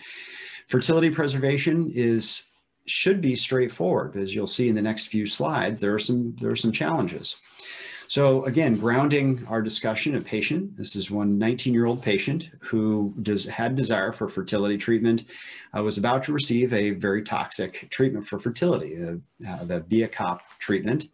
Fertility 0.67 1.09
preservation 1.09 1.91
is 1.95 2.51
should 2.85 3.21
be 3.21 3.35
straightforward. 3.35 4.15
As 4.17 4.35
you'll 4.35 4.45
see 4.45 4.69
in 4.69 4.75
the 4.75 4.81
next 4.83 5.07
few 5.07 5.25
slides, 5.25 5.79
there 5.79 5.95
are 5.95 6.00
some 6.00 6.35
there 6.35 6.51
are 6.51 6.55
some 6.55 6.71
challenges. 6.71 7.38
So 8.11 8.43
again, 8.43 8.75
grounding 8.75 9.47
our 9.47 9.61
discussion 9.61 10.15
of 10.15 10.25
patient. 10.25 10.75
This 10.75 10.97
is 10.97 11.09
one 11.09 11.39
19-year-old 11.39 12.03
patient 12.03 12.49
who 12.59 13.13
does, 13.21 13.45
had 13.45 13.73
desire 13.73 14.11
for 14.11 14.27
fertility 14.27 14.77
treatment, 14.77 15.23
uh, 15.73 15.81
was 15.81 15.97
about 15.97 16.21
to 16.23 16.33
receive 16.33 16.73
a 16.73 16.89
very 16.89 17.23
toxic 17.23 17.89
treatment 17.89 18.27
for 18.27 18.37
fertility, 18.37 19.01
uh, 19.01 19.13
uh, 19.49 19.63
the 19.63 20.09
treatment. 20.59 21.07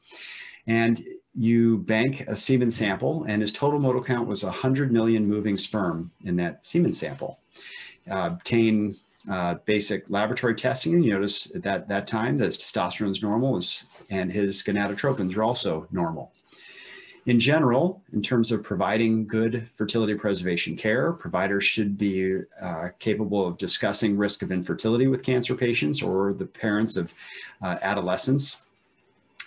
And 0.66 1.00
you 1.36 1.78
bank 1.78 2.22
a 2.22 2.36
semen 2.36 2.72
sample 2.72 3.26
and 3.26 3.44
his 3.44 3.52
total 3.52 3.80
motile 3.80 4.04
count 4.04 4.28
was 4.28 4.44
100 4.44 4.92
million 4.92 5.28
moving 5.28 5.60
sperm 5.60 6.10
in 6.26 6.36
that 6.38 6.66
semen 6.66 6.94
sample. 6.94 7.38
Uh, 8.10 8.32
obtain 8.34 8.96
uh, 9.30 9.54
basic 9.66 10.10
laboratory 10.10 10.56
testing, 10.56 10.96
and 10.96 11.06
you 11.06 11.14
notice 11.14 11.54
at 11.56 11.62
that, 11.62 11.88
that 11.90 12.08
time 12.08 12.40
that 12.40 12.54
testosterone 12.54 13.12
is 13.12 13.22
normal 13.22 13.62
and 14.10 14.32
his 14.32 14.64
gonadotropins 14.64 15.38
are 15.38 15.44
also 15.44 15.88
normal. 15.92 16.32
In 17.28 17.42
general, 17.42 18.02
in 18.14 18.22
terms 18.22 18.54
of 18.54 18.64
providing 18.64 19.28
good 19.28 19.68
fertility 19.74 20.16
preservation 20.16 20.78
care, 20.78 21.12
providers 21.12 21.66
should 21.66 21.98
be 21.98 22.40
uh, 22.62 22.88
capable 23.00 23.46
of 23.46 23.58
discussing 23.58 24.18
risk 24.18 24.44
of 24.44 24.52
infertility 24.52 25.08
with 25.08 25.24
cancer 25.24 25.54
patients 25.54 26.02
or 26.02 26.34
the 26.34 26.46
parents 26.46 26.96
of 26.96 27.14
uh, 27.62 27.78
adolescents 27.82 28.62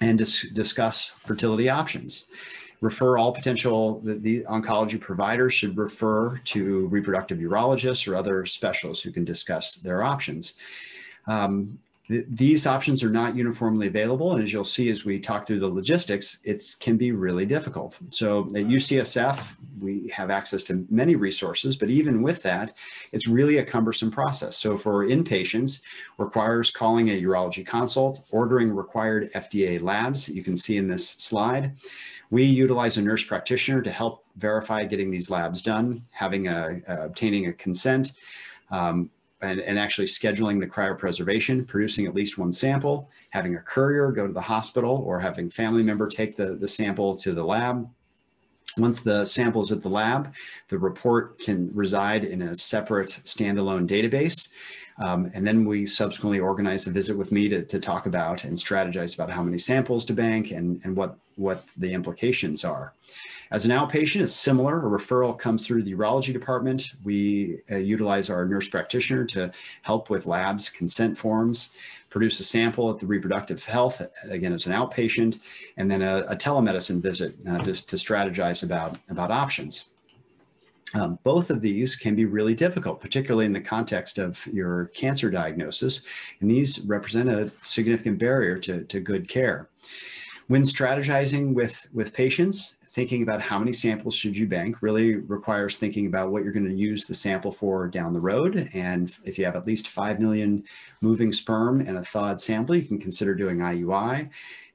and 0.03 0.19
dis 0.19 0.47
discuss 0.53 1.09
fertility 1.09 1.69
options 1.71 2.29
refer 2.81 3.19
all 3.19 3.33
potential, 3.33 4.01
the, 4.01 4.15
the, 4.15 4.43
oncology 4.45 4.99
providers 4.99 5.53
should 5.53 5.77
refer 5.77 6.39
to 6.39 6.87
reproductive 6.87 7.39
urologists 7.39 8.11
or 8.11 8.17
other 8.17 8.47
specialists 8.47 9.05
who 9.05 9.13
can 9.13 9.25
discuss 9.25 9.75
their 9.77 10.03
options. 10.03 10.55
Um, 11.27 11.79
th 12.11 12.25
these 12.29 12.67
options 12.67 13.05
are 13.05 13.15
not 13.21 13.37
uniformly 13.37 13.87
available. 13.87 14.33
And 14.33 14.43
as 14.43 14.53
you'll 14.53 14.75
see, 14.77 14.89
as 14.91 15.05
we 15.05 15.19
talk 15.19 15.47
through 15.47 15.61
the 15.61 15.75
logistics, 15.81 16.39
it 16.45 16.61
can 16.81 16.97
be 16.97 17.13
really 17.13 17.47
difficult. 17.47 17.99
So 18.11 18.47
at 18.59 18.67
UCSF, 18.77 19.57
we 19.81 20.09
have 20.09 20.31
access 20.31 20.63
to 20.65 20.87
many 20.91 21.15
resources, 21.15 21.77
but 21.77 21.89
even 21.89 22.23
with 22.23 22.43
that, 22.43 22.77
it's 23.13 23.27
really 23.27 23.59
a 23.59 23.65
cumbersome 23.65 24.11
process. 24.11 24.57
So 24.57 24.77
for 24.77 25.07
inpatients, 25.07 25.83
requires 26.19 26.71
calling 26.71 27.11
a 27.11 27.23
urology 27.23 27.65
consult, 27.67 28.27
ordering 28.31 28.71
required 28.75 29.33
FDA 29.33 29.81
labs 29.81 30.29
you 30.29 30.43
can 30.43 30.57
see 30.57 30.77
in 30.77 30.89
this 30.89 31.09
slide. 31.09 31.77
We 32.31 32.45
utilize 32.45 32.97
a 32.97 33.03
nurse 33.03 33.25
practitioner 33.25 33.83
to 33.83 33.91
help 33.91 34.25
verify 34.37 34.85
getting 34.85 35.11
these 35.11 35.31
labs 35.31 35.63
done, 35.63 36.03
having 36.13 36.49
a, 36.49 36.81
obtaining 36.87 37.47
a 37.47 37.53
consent, 37.53 38.13
um, 38.71 39.11
and, 39.43 39.61
and, 39.61 39.79
actually 39.79 40.07
scheduling 40.07 40.61
the 40.61 40.67
cryopreservation, 40.67 41.67
producing 41.67 42.07
at 42.07 42.15
least 42.15 42.39
one 42.39 42.53
sample, 42.53 43.09
having 43.31 43.57
a 43.57 43.61
courier 43.61 44.13
go 44.13 44.27
to 44.27 44.33
the 44.33 44.41
hospital 44.41 45.03
or 45.07 45.19
having 45.19 45.49
family 45.49 45.83
member 45.83 46.07
take 46.07 46.37
the, 46.37 46.57
the 46.57 46.69
sample 46.69 47.17
to 47.17 47.33
the 47.33 47.45
lab. 47.45 47.89
Once 48.77 49.01
the 49.01 49.25
sample 49.25 49.63
is 49.63 49.73
at 49.73 49.83
the 49.83 49.89
lab, 49.89 50.33
the 50.69 50.79
report 50.79 51.39
can 51.41 51.71
reside 51.75 52.25
in 52.25 52.43
a 52.43 52.55
separate 52.55 53.11
standalone 53.25 53.89
database 53.89 54.51
um, 55.01 55.31
and 55.35 55.47
then 55.47 55.65
we 55.65 55.87
subsequently 55.87 56.41
organize 56.41 56.85
the 56.85 56.91
visit 56.91 57.17
with 57.17 57.33
me 57.33 57.49
to, 57.49 57.65
to 57.65 57.81
talk 57.81 58.07
about 58.07 58.45
and 58.45 58.57
strategize 58.57 59.15
about 59.15 59.31
how 59.31 59.43
many 59.43 59.57
samples 59.57 60.05
to 60.07 60.13
bank 60.13 60.51
and, 60.51 60.81
and 60.85 60.95
what, 60.95 61.17
what 61.41 61.65
the 61.77 61.93
implications 61.93 62.65
are. 62.65 62.93
As 63.51 63.65
an 63.65 63.73
outpatient, 63.73 64.21
it's 64.21 64.33
similar. 64.33 64.79
A 64.79 64.99
referral 64.99 65.37
comes 65.37 65.67
through 65.67 65.83
the 65.83 65.95
urology 65.95 66.33
department. 66.33 66.93
We 67.03 67.59
uh, 67.71 67.77
utilize 67.77 68.31
our 68.31 68.47
nurse 68.47 68.69
practitioner 68.69 69.25
to 69.27 69.51
help 69.83 70.09
with 70.09 70.27
labs, 70.27 70.69
consent 70.69 71.19
forms, 71.19 71.75
produce 72.11 72.39
a 72.39 72.45
sample 72.45 72.91
at 72.91 73.01
the 73.01 73.07
reproductive 73.07 73.65
health, 73.65 74.03
again, 74.29 74.53
as 74.53 74.67
an 74.67 74.73
outpatient, 74.73 75.41
and 75.79 75.91
then 75.91 76.03
a, 76.03 76.25
a 76.29 76.37
telemedicine 76.37 77.01
visit 77.01 77.35
uh, 77.49 77.59
to, 77.59 77.73
to 77.87 77.97
strategize 77.97 78.63
about, 78.63 78.99
about 79.09 79.33
options. 79.33 79.87
Um, 80.95 81.19
both 81.23 81.51
of 81.51 81.61
these 81.61 81.97
can 81.97 82.15
be 82.17 82.25
really 82.25 82.55
difficult, 82.55 83.01
particularly 83.01 83.47
in 83.47 83.53
the 83.53 83.61
context 83.61 84.19
of 84.19 84.45
your 84.49 84.87
cancer 84.87 85.31
diagnosis, 85.31 86.03
and 86.41 86.51
these 86.51 86.81
represent 86.81 87.29
a 87.29 87.51
significant 87.63 88.19
barrier 88.19 88.57
to, 88.59 88.85
to 88.85 89.01
good 89.01 89.29
care. 89.29 89.70
When 90.51 90.63
strategizing 90.65 91.55
with, 91.55 91.87
with 91.93 92.13
patients, 92.13 92.79
thinking 92.91 93.23
about 93.23 93.41
how 93.41 93.57
many 93.57 93.73
samples 93.73 94.17
should 94.17 94.37
you 94.37 94.49
bank 94.49 94.83
really 94.83 95.15
requires 95.15 95.77
thinking 95.77 96.07
about 96.07 96.33
what 96.33 96.43
you're 96.43 96.53
going 96.53 96.69
to 96.69 96.75
use 96.75 97.05
the 97.05 97.15
sample 97.15 97.53
for 97.53 97.87
down 97.87 98.13
the 98.13 98.19
road. 98.19 98.69
And 98.75 99.15
if 99.23 99.39
you 99.39 99.45
have 99.45 99.55
at 99.55 99.65
least 99.65 99.87
5 99.87 100.19
million 100.19 100.65
moving 101.03 101.33
sperm 101.33 101.83
and 101.83 101.99
a 101.99 102.05
thawed 102.05 102.41
sample, 102.41 102.75
you 102.75 102.83
can 102.83 102.99
consider 102.99 103.37
doing 103.37 103.59
IUI 103.59 104.29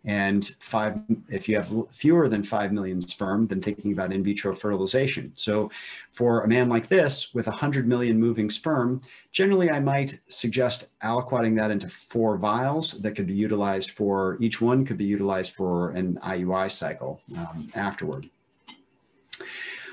and 0.06 0.46
five 0.60 1.00
if 1.30 1.50
you 1.50 1.56
have 1.56 1.74
fewer 1.92 2.30
than 2.30 2.44
5 2.44 2.72
million 2.72 3.02
sperm 3.02 3.46
then 3.46 3.62
thinking 3.62 3.92
about 3.92 4.14
in 4.14 4.24
vitro 4.24 4.54
fertilization 4.54 5.32
so 5.36 5.70
for 6.12 6.42
a 6.42 6.48
man 6.48 6.70
like 6.70 6.88
this 6.88 7.34
with 7.34 7.48
100 7.48 7.88
million 7.88 8.20
moving 8.20 8.50
sperm 8.50 9.02
generally 9.32 9.70
i 9.70 9.80
might 9.80 10.20
suggest 10.28 10.90
aliquoting 11.04 11.56
that 11.56 11.72
into 11.72 11.90
four 11.90 12.38
vials 12.38 12.94
that 13.02 13.16
could 13.16 13.28
be 13.28 13.34
utilized 13.34 13.92
for 13.92 14.38
each 14.40 14.62
one 14.62 14.86
could 14.86 14.98
be 14.98 15.06
utilized 15.06 15.54
for 15.54 15.90
an 15.92 16.20
iui 16.24 16.72
cycle 16.72 17.22
um, 17.38 17.68
afterward 17.76 18.26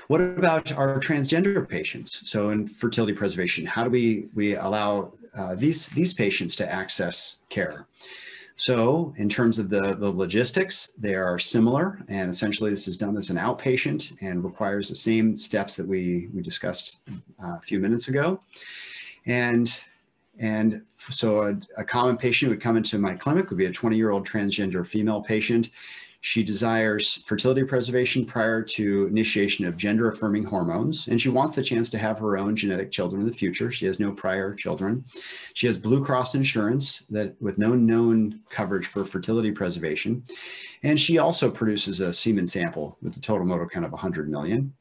what 0.07 0.19
about 0.19 0.73
our 0.73 0.99
transgender 0.99 1.67
patients? 1.67 2.29
So 2.29 2.49
in 2.49 2.67
fertility 2.67 3.13
preservation, 3.13 3.65
how 3.65 3.85
do 3.85 3.89
we, 3.89 4.27
we 4.35 4.55
allow 4.55 5.13
uh, 5.35 5.55
these, 5.55 5.89
these 5.89 6.13
patients 6.13 6.55
to 6.57 6.71
access 6.71 7.39
care. 7.49 7.87
So 8.55 9.13
in 9.17 9.29
terms 9.29 9.57
of 9.57 9.69
the, 9.69 9.95
the 9.95 10.09
logistics, 10.09 10.93
they 10.97 11.15
are 11.15 11.39
similar 11.39 12.03
and 12.07 12.29
essentially 12.29 12.69
this 12.69 12.87
is 12.87 12.97
done 12.97 13.17
as 13.17 13.29
an 13.29 13.37
outpatient 13.37 14.15
and 14.21 14.43
requires 14.43 14.89
the 14.89 14.95
same 14.95 15.35
steps 15.35 15.75
that 15.75 15.87
we, 15.87 16.29
we 16.33 16.41
discussed 16.41 17.01
uh, 17.43 17.55
a 17.57 17.61
few 17.61 17.79
minutes 17.79 18.09
ago. 18.09 18.39
And, 19.25 19.83
and 20.39 20.83
so 20.95 21.43
a, 21.43 21.55
a 21.77 21.83
common 21.83 22.15
patient 22.15 22.51
would 22.51 22.61
come 22.61 22.77
into 22.77 22.97
my 22.99 23.15
clinic 23.15 23.49
would 23.49 23.57
be 23.57 23.65
a 23.65 23.73
20 23.73 23.97
year 23.97 24.11
old 24.11 24.27
transgender 24.27 24.85
female 24.85 25.21
patient. 25.21 25.71
She 26.25 26.41
desires 26.41 27.21
fertility 27.25 27.65
preservation 27.65 28.25
prior 28.25 28.61
to 28.61 29.07
initiation 29.07 29.65
of 29.65 29.75
gender 29.75 30.07
affirming 30.07 30.45
hormones, 30.45 31.09
and 31.09 31.21
she 31.21 31.27
wants 31.27 31.53
the 31.53 31.61
chance 31.61 31.89
to 31.89 31.97
have 31.97 32.17
her 32.19 32.37
own 32.37 32.55
genetic 32.55 32.91
children 32.91 33.21
in 33.21 33.27
the 33.27 33.33
future. 33.33 33.73
She 33.73 33.85
has 33.87 33.99
no 33.99 34.13
prior 34.13 34.55
children. 34.55 35.03
She 35.53 35.67
has 35.67 35.77
Blue 35.77 36.01
Cross 36.01 36.35
insurance 36.35 37.03
that 37.09 37.35
with 37.41 37.57
no 37.57 37.75
known 37.75 38.39
coverage 38.49 38.85
for 38.85 39.03
fertility 39.03 39.51
preservation. 39.51 40.23
And 40.83 40.97
she 40.97 41.17
also 41.17 41.51
produces 41.51 41.99
a 41.99 42.13
semen 42.13 42.47
sample 42.47 42.97
with 43.01 43.17
a 43.17 43.19
total 43.19 43.45
motile 43.45 43.69
count 43.69 43.85
of 43.85 43.91
100 43.91 44.29
million. 44.29 44.73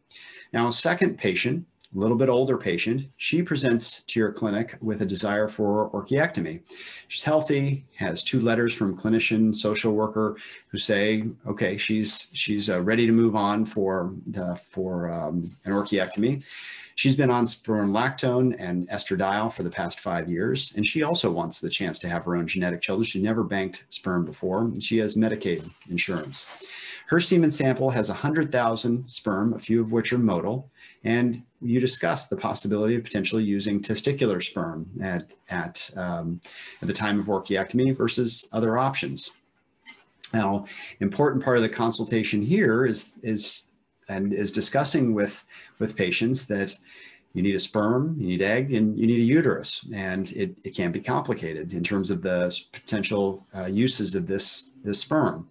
Now, 0.53 0.71
second 0.71 1.19
patient 1.19 1.67
a 1.95 1.99
little 1.99 2.17
bit 2.17 2.29
older 2.29 2.57
patient, 2.57 3.07
she 3.17 3.43
presents 3.43 4.03
to 4.05 4.19
your 4.19 4.33
clinic 4.33 4.77
with 4.81 5.03
a 5.03 5.07
desire 5.07 5.49
for 5.49 5.91
orchiectomy. 5.91 6.63
She's 7.09 7.25
healthy, 7.25 7.85
has 7.97 8.25
two 8.25 8.41
letters 8.41 8.73
from 8.73 8.97
clinician, 8.97 9.55
social 9.55 9.93
worker 9.93 10.37
who 10.69 10.79
say, 10.79 11.25
okay, 11.47 11.77
she's 11.77 12.31
she's 12.33 12.71
uh, 12.71 12.81
ready 12.81 13.07
to 13.07 13.13
move 13.13 13.37
on 13.37 13.67
for 13.67 14.15
the, 14.27 14.57
for 14.57 15.11
um, 15.11 15.51
an 15.65 15.73
orchiectomy. 15.73 16.43
She's 16.95 17.17
been 17.17 17.31
on 17.31 17.47
spironolactone 17.47 18.55
and 18.59 18.89
estradiol 18.89 19.53
for 19.53 19.63
the 19.63 19.71
past 19.71 20.01
five 20.01 20.29
years, 20.29 20.75
and 20.77 20.87
she 20.87 21.03
also 21.03 21.31
wants 21.31 21.59
the 21.59 21.71
chance 21.71 21.99
to 22.01 22.09
have 22.09 22.25
her 22.25 22.37
own 22.37 22.47
genetic 22.47 22.83
children. 22.83 23.05
She 23.05 23.21
never 23.21 23.43
banked 23.43 23.85
sperm 23.89 24.25
before, 24.25 24.61
and 24.61 24.83
she 24.83 24.99
has 24.99 25.17
Medicaid 25.17 25.69
insurance. 25.91 26.49
Her 27.09 27.21
semen 27.21 27.51
sample 27.51 27.91
has 27.91 28.09
100,000 28.09 29.09
sperm, 29.09 29.53
a 29.55 29.59
few 29.59 29.81
of 29.81 29.93
which 29.93 30.13
are 30.13 30.19
motile, 30.19 30.65
and 31.05 31.43
you 31.61 31.81
discussed 31.81 32.31
the 32.31 32.37
possibility 32.37 32.97
of 32.97 33.05
potentially 33.05 33.45
using 33.45 33.81
testicular 33.81 34.43
sperm 34.43 34.89
at, 35.03 35.33
at, 35.51 35.91
um, 35.97 36.41
at 36.81 36.89
the 36.89 36.95
time 36.95 37.19
of 37.19 37.27
orchiectomy 37.27 37.97
versus 37.97 38.49
other 38.53 38.79
options. 38.79 39.31
Now, 40.35 40.67
important 41.01 41.45
part 41.45 41.57
of 41.57 41.63
the 41.63 41.69
consultation 41.69 42.43
here 42.43 42.87
is, 42.87 43.13
is 43.23 43.69
and 44.09 44.33
is 44.33 44.51
discussing 44.51 45.15
with, 45.15 45.45
with 45.79 45.97
patients 45.97 46.47
that 46.49 46.75
you 47.35 47.43
need 47.43 47.55
a 47.55 47.61
sperm, 47.61 48.17
you 48.19 48.27
need 48.27 48.43
egg, 48.43 48.75
and 48.75 48.99
you 48.99 49.07
need 49.07 49.21
a 49.21 49.25
uterus. 49.25 49.89
And 49.95 50.31
it, 50.33 50.55
it 50.65 50.75
can 50.75 50.93
be 50.93 51.01
complicated 51.01 51.73
in 51.73 51.83
terms 51.83 52.11
of 52.11 52.23
the 52.23 52.59
potential 52.73 53.47
uh, 53.57 53.67
uses 53.67 54.15
of 54.15 54.27
this, 54.27 54.71
this 54.85 55.01
sperm. 55.01 55.49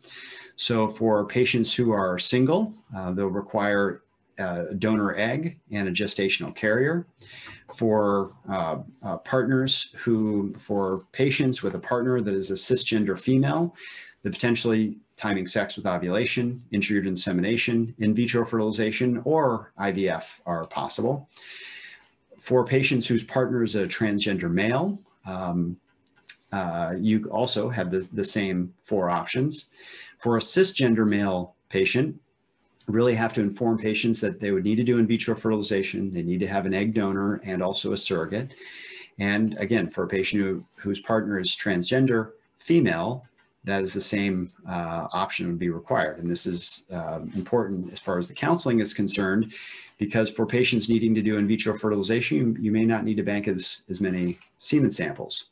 So 0.57 0.87
for 0.87 1.25
patients 1.25 1.73
who 1.73 1.91
are 1.91 2.19
single, 2.19 2.73
uh, 2.95 3.11
they'll 3.13 3.27
require 3.27 4.03
a 4.41 4.75
donor 4.75 5.15
egg 5.15 5.59
and 5.71 5.87
a 5.87 5.91
gestational 5.91 6.55
carrier. 6.55 7.07
For 7.73 8.33
uh, 8.49 8.79
uh, 9.01 9.17
partners 9.19 9.95
who, 9.97 10.53
for 10.57 11.05
patients 11.13 11.63
with 11.63 11.75
a 11.75 11.79
partner 11.79 12.19
that 12.19 12.33
is 12.33 12.51
a 12.51 12.55
cisgender 12.55 13.17
female, 13.17 13.75
the 14.23 14.29
potentially 14.29 14.97
timing 15.15 15.47
sex 15.47 15.77
with 15.77 15.85
ovulation, 15.85 16.61
intrauterine 16.73 17.07
insemination, 17.07 17.93
in 17.99 18.13
vitro 18.13 18.45
fertilization, 18.45 19.21
or 19.23 19.71
IVF 19.79 20.39
are 20.45 20.67
possible. 20.67 21.29
For 22.39 22.65
patients 22.65 23.07
whose 23.07 23.23
partner 23.23 23.63
is 23.63 23.75
a 23.75 23.85
transgender 23.85 24.51
male, 24.51 24.99
um, 25.25 25.77
uh, 26.51 26.95
you 26.97 27.29
also 27.29 27.69
have 27.69 27.91
the, 27.91 28.07
the 28.13 28.23
same 28.23 28.73
four 28.83 29.09
options. 29.09 29.69
For 30.17 30.37
a 30.37 30.41
cisgender 30.41 31.07
male 31.07 31.55
patient, 31.69 32.19
really 32.87 33.15
have 33.15 33.33
to 33.33 33.41
inform 33.41 33.77
patients 33.77 34.19
that 34.21 34.39
they 34.39 34.51
would 34.51 34.63
need 34.63 34.75
to 34.75 34.83
do 34.83 34.97
in 34.97 35.07
vitro 35.07 35.35
fertilization. 35.35 36.11
They 36.11 36.23
need 36.23 36.39
to 36.39 36.47
have 36.47 36.65
an 36.65 36.73
egg 36.73 36.93
donor 36.93 37.41
and 37.43 37.61
also 37.61 37.93
a 37.93 37.97
surrogate. 37.97 38.53
And 39.19 39.55
again, 39.59 39.89
for 39.89 40.03
a 40.03 40.07
patient 40.07 40.41
who, 40.41 40.65
whose 40.77 40.99
partner 40.99 41.39
is 41.39 41.55
transgender 41.55 42.31
female, 42.57 43.25
that 43.63 43.83
is 43.83 43.93
the 43.93 44.01
same 44.01 44.51
uh, 44.67 45.07
option 45.13 45.47
would 45.47 45.59
be 45.59 45.69
required. 45.69 46.17
And 46.17 46.29
this 46.29 46.47
is 46.47 46.85
uh, 46.91 47.19
important 47.35 47.93
as 47.93 47.99
far 47.99 48.17
as 48.17 48.27
the 48.27 48.33
counseling 48.33 48.79
is 48.79 48.93
concerned, 48.93 49.53
because 49.99 50.31
for 50.31 50.47
patients 50.47 50.89
needing 50.89 51.13
to 51.13 51.21
do 51.21 51.37
in 51.37 51.47
vitro 51.47 51.77
fertilization, 51.77 52.37
you, 52.37 52.57
you 52.59 52.71
may 52.71 52.85
not 52.85 53.03
need 53.03 53.17
to 53.17 53.23
bank 53.23 53.47
as, 53.47 53.83
as 53.87 54.01
many 54.01 54.39
semen 54.57 54.89
samples. 54.89 55.47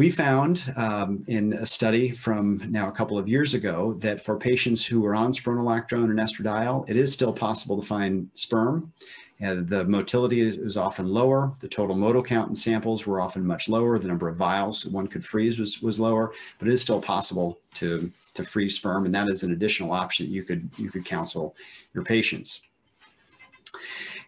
We 0.00 0.08
found 0.08 0.62
um, 0.76 1.22
in 1.28 1.52
a 1.52 1.66
study 1.66 2.10
from 2.10 2.62
now 2.70 2.88
a 2.88 2.92
couple 2.92 3.18
of 3.18 3.28
years 3.28 3.52
ago 3.52 3.92
that 3.98 4.24
for 4.24 4.38
patients 4.38 4.86
who 4.86 5.04
are 5.04 5.14
on 5.14 5.30
spironolactone 5.30 6.08
and 6.08 6.18
estradiol, 6.18 6.88
it 6.88 6.96
is 6.96 7.12
still 7.12 7.34
possible 7.34 7.78
to 7.78 7.86
find 7.86 8.30
sperm. 8.32 8.94
And 9.40 9.68
the 9.68 9.84
motility 9.84 10.40
is, 10.40 10.78
often 10.78 11.06
lower. 11.06 11.52
The 11.60 11.68
total 11.68 11.96
motile 11.96 12.24
count 12.24 12.48
in 12.48 12.54
samples 12.54 13.06
were 13.06 13.20
often 13.20 13.46
much 13.46 13.68
lower. 13.68 13.98
The 13.98 14.08
number 14.08 14.26
of 14.26 14.36
vials 14.36 14.86
one 14.86 15.06
could 15.06 15.22
freeze 15.22 15.58
was, 15.58 15.82
was 15.82 16.00
lower, 16.00 16.32
but 16.58 16.68
it 16.68 16.72
is 16.72 16.80
still 16.80 17.02
possible 17.02 17.58
to, 17.74 18.10
to 18.32 18.42
freeze 18.42 18.76
sperm. 18.76 19.04
And 19.04 19.14
that 19.14 19.28
is 19.28 19.42
an 19.42 19.52
additional 19.52 19.92
option 19.92 20.30
you 20.30 20.44
could, 20.44 20.66
you 20.78 20.90
could 20.90 21.04
counsel 21.04 21.54
your 21.92 22.04
patients. 22.04 22.62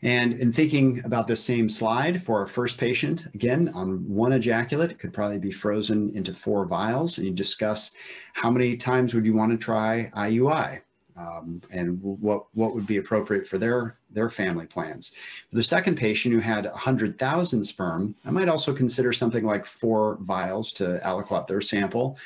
And 0.03 0.35
in 0.35 0.53
thinking 0.53 1.01
about 1.05 1.29
this 1.29 1.43
same 1.43 1.69
slide 1.69 2.23
for 2.23 2.41
our 2.41 2.47
first 2.47 2.77
patient, 2.77 3.29
again, 3.35 3.71
on 3.75 4.09
one 4.09 4.33
ejaculate, 4.33 4.91
it 4.91 4.99
could 4.99 5.12
probably 5.12 5.38
be 5.38 5.53
frozen 5.53 6.11
into 6.17 6.35
four 6.35 6.67
vials. 6.67 7.19
And 7.19 7.27
you 7.27 7.33
discuss 7.33 7.93
how 8.33 8.51
many 8.51 8.77
times 8.77 9.15
would 9.15 9.25
you 9.25 9.35
want 9.35 9.53
to 9.53 9.59
try 9.59 10.11
IUI? 10.17 10.81
Um, 11.15 11.61
and 11.71 12.03
what 12.03 12.47
what 12.55 12.75
would 12.75 12.87
be 12.87 12.97
appropriate 12.97 13.47
for 13.47 13.59
their 13.59 13.99
their 14.11 14.31
family 14.31 14.67
plans. 14.67 15.15
For 15.51 15.57
the 15.57 15.62
second 15.62 15.97
patient 15.97 16.35
who 16.35 16.41
had 16.41 16.65
100,000 16.65 17.62
sperm, 17.62 18.15
I 18.25 18.31
might 18.31 18.49
also 18.49 18.75
consider 18.75 19.12
something 19.12 19.45
like 19.45 19.67
four 19.67 20.19
vials 20.23 20.73
to 20.75 21.01
aliquot 21.05 21.47
their 21.47 21.61
sample. 21.61 22.17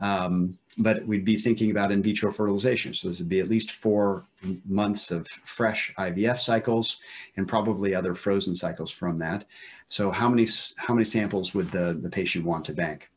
Um, 0.00 0.56
but 0.78 1.04
we'd 1.06 1.24
be 1.24 1.36
thinking 1.36 1.70
about 1.70 1.90
in 1.90 2.02
vitro 2.02 2.30
fertilization. 2.30 2.94
So 2.94 3.08
this 3.08 3.18
would 3.18 3.28
be 3.28 3.40
at 3.40 3.48
least 3.48 3.72
four 3.72 4.24
months 4.66 5.10
of 5.10 5.26
fresh 5.26 5.92
IVF 5.98 6.38
cycles 6.38 6.98
and 7.36 7.48
probably 7.48 7.94
other 7.94 8.14
frozen 8.14 8.54
cycles 8.54 8.90
from 8.90 9.16
that. 9.16 9.44
So 9.88 10.10
how 10.10 10.28
many, 10.28 10.46
how 10.76 10.94
many 10.94 11.04
samples 11.04 11.54
would 11.54 11.70
the, 11.70 11.98
the 12.00 12.08
patient 12.10 12.44
want 12.44 12.64
to 12.66 12.72
bank? 12.72 13.10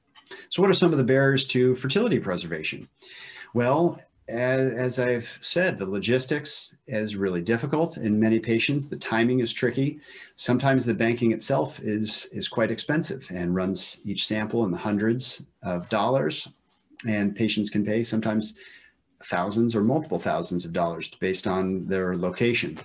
So 0.49 0.61
what 0.61 0.71
are 0.71 0.75
some 0.75 0.91
of 0.91 0.97
the 0.97 1.03
barriers 1.03 1.45
to 1.47 1.75
fertility 1.75 2.19
preservation? 2.19 2.87
Well, 3.53 4.01
as, 4.29 4.73
as, 4.73 4.99
I've 4.99 5.37
said, 5.41 5.77
the 5.77 5.85
logistics 5.85 6.77
is 6.87 7.17
really 7.17 7.41
difficult 7.41 7.97
in 7.97 8.17
many 8.17 8.39
patients. 8.39 8.87
The 8.87 8.95
timing 8.95 9.41
is 9.41 9.51
tricky. 9.51 9.99
Sometimes 10.35 10.85
the 10.85 10.93
banking 10.93 11.33
itself 11.33 11.81
is, 11.81 12.29
is 12.31 12.47
quite 12.47 12.71
expensive 12.71 13.27
and 13.29 13.53
runs 13.53 13.99
each 14.05 14.25
sample 14.25 14.63
in 14.63 14.71
the 14.71 14.77
hundreds 14.77 15.45
of 15.63 15.89
dollars 15.89 16.47
and 17.07 17.35
patients 17.35 17.69
can 17.69 17.85
pay 17.85 18.03
sometimes 18.03 18.57
thousands 19.25 19.75
or 19.75 19.81
multiple 19.81 20.19
thousands 20.19 20.65
of 20.65 20.73
dollars 20.73 21.09
based 21.19 21.47
on 21.47 21.85
their 21.85 22.17
location. 22.17 22.79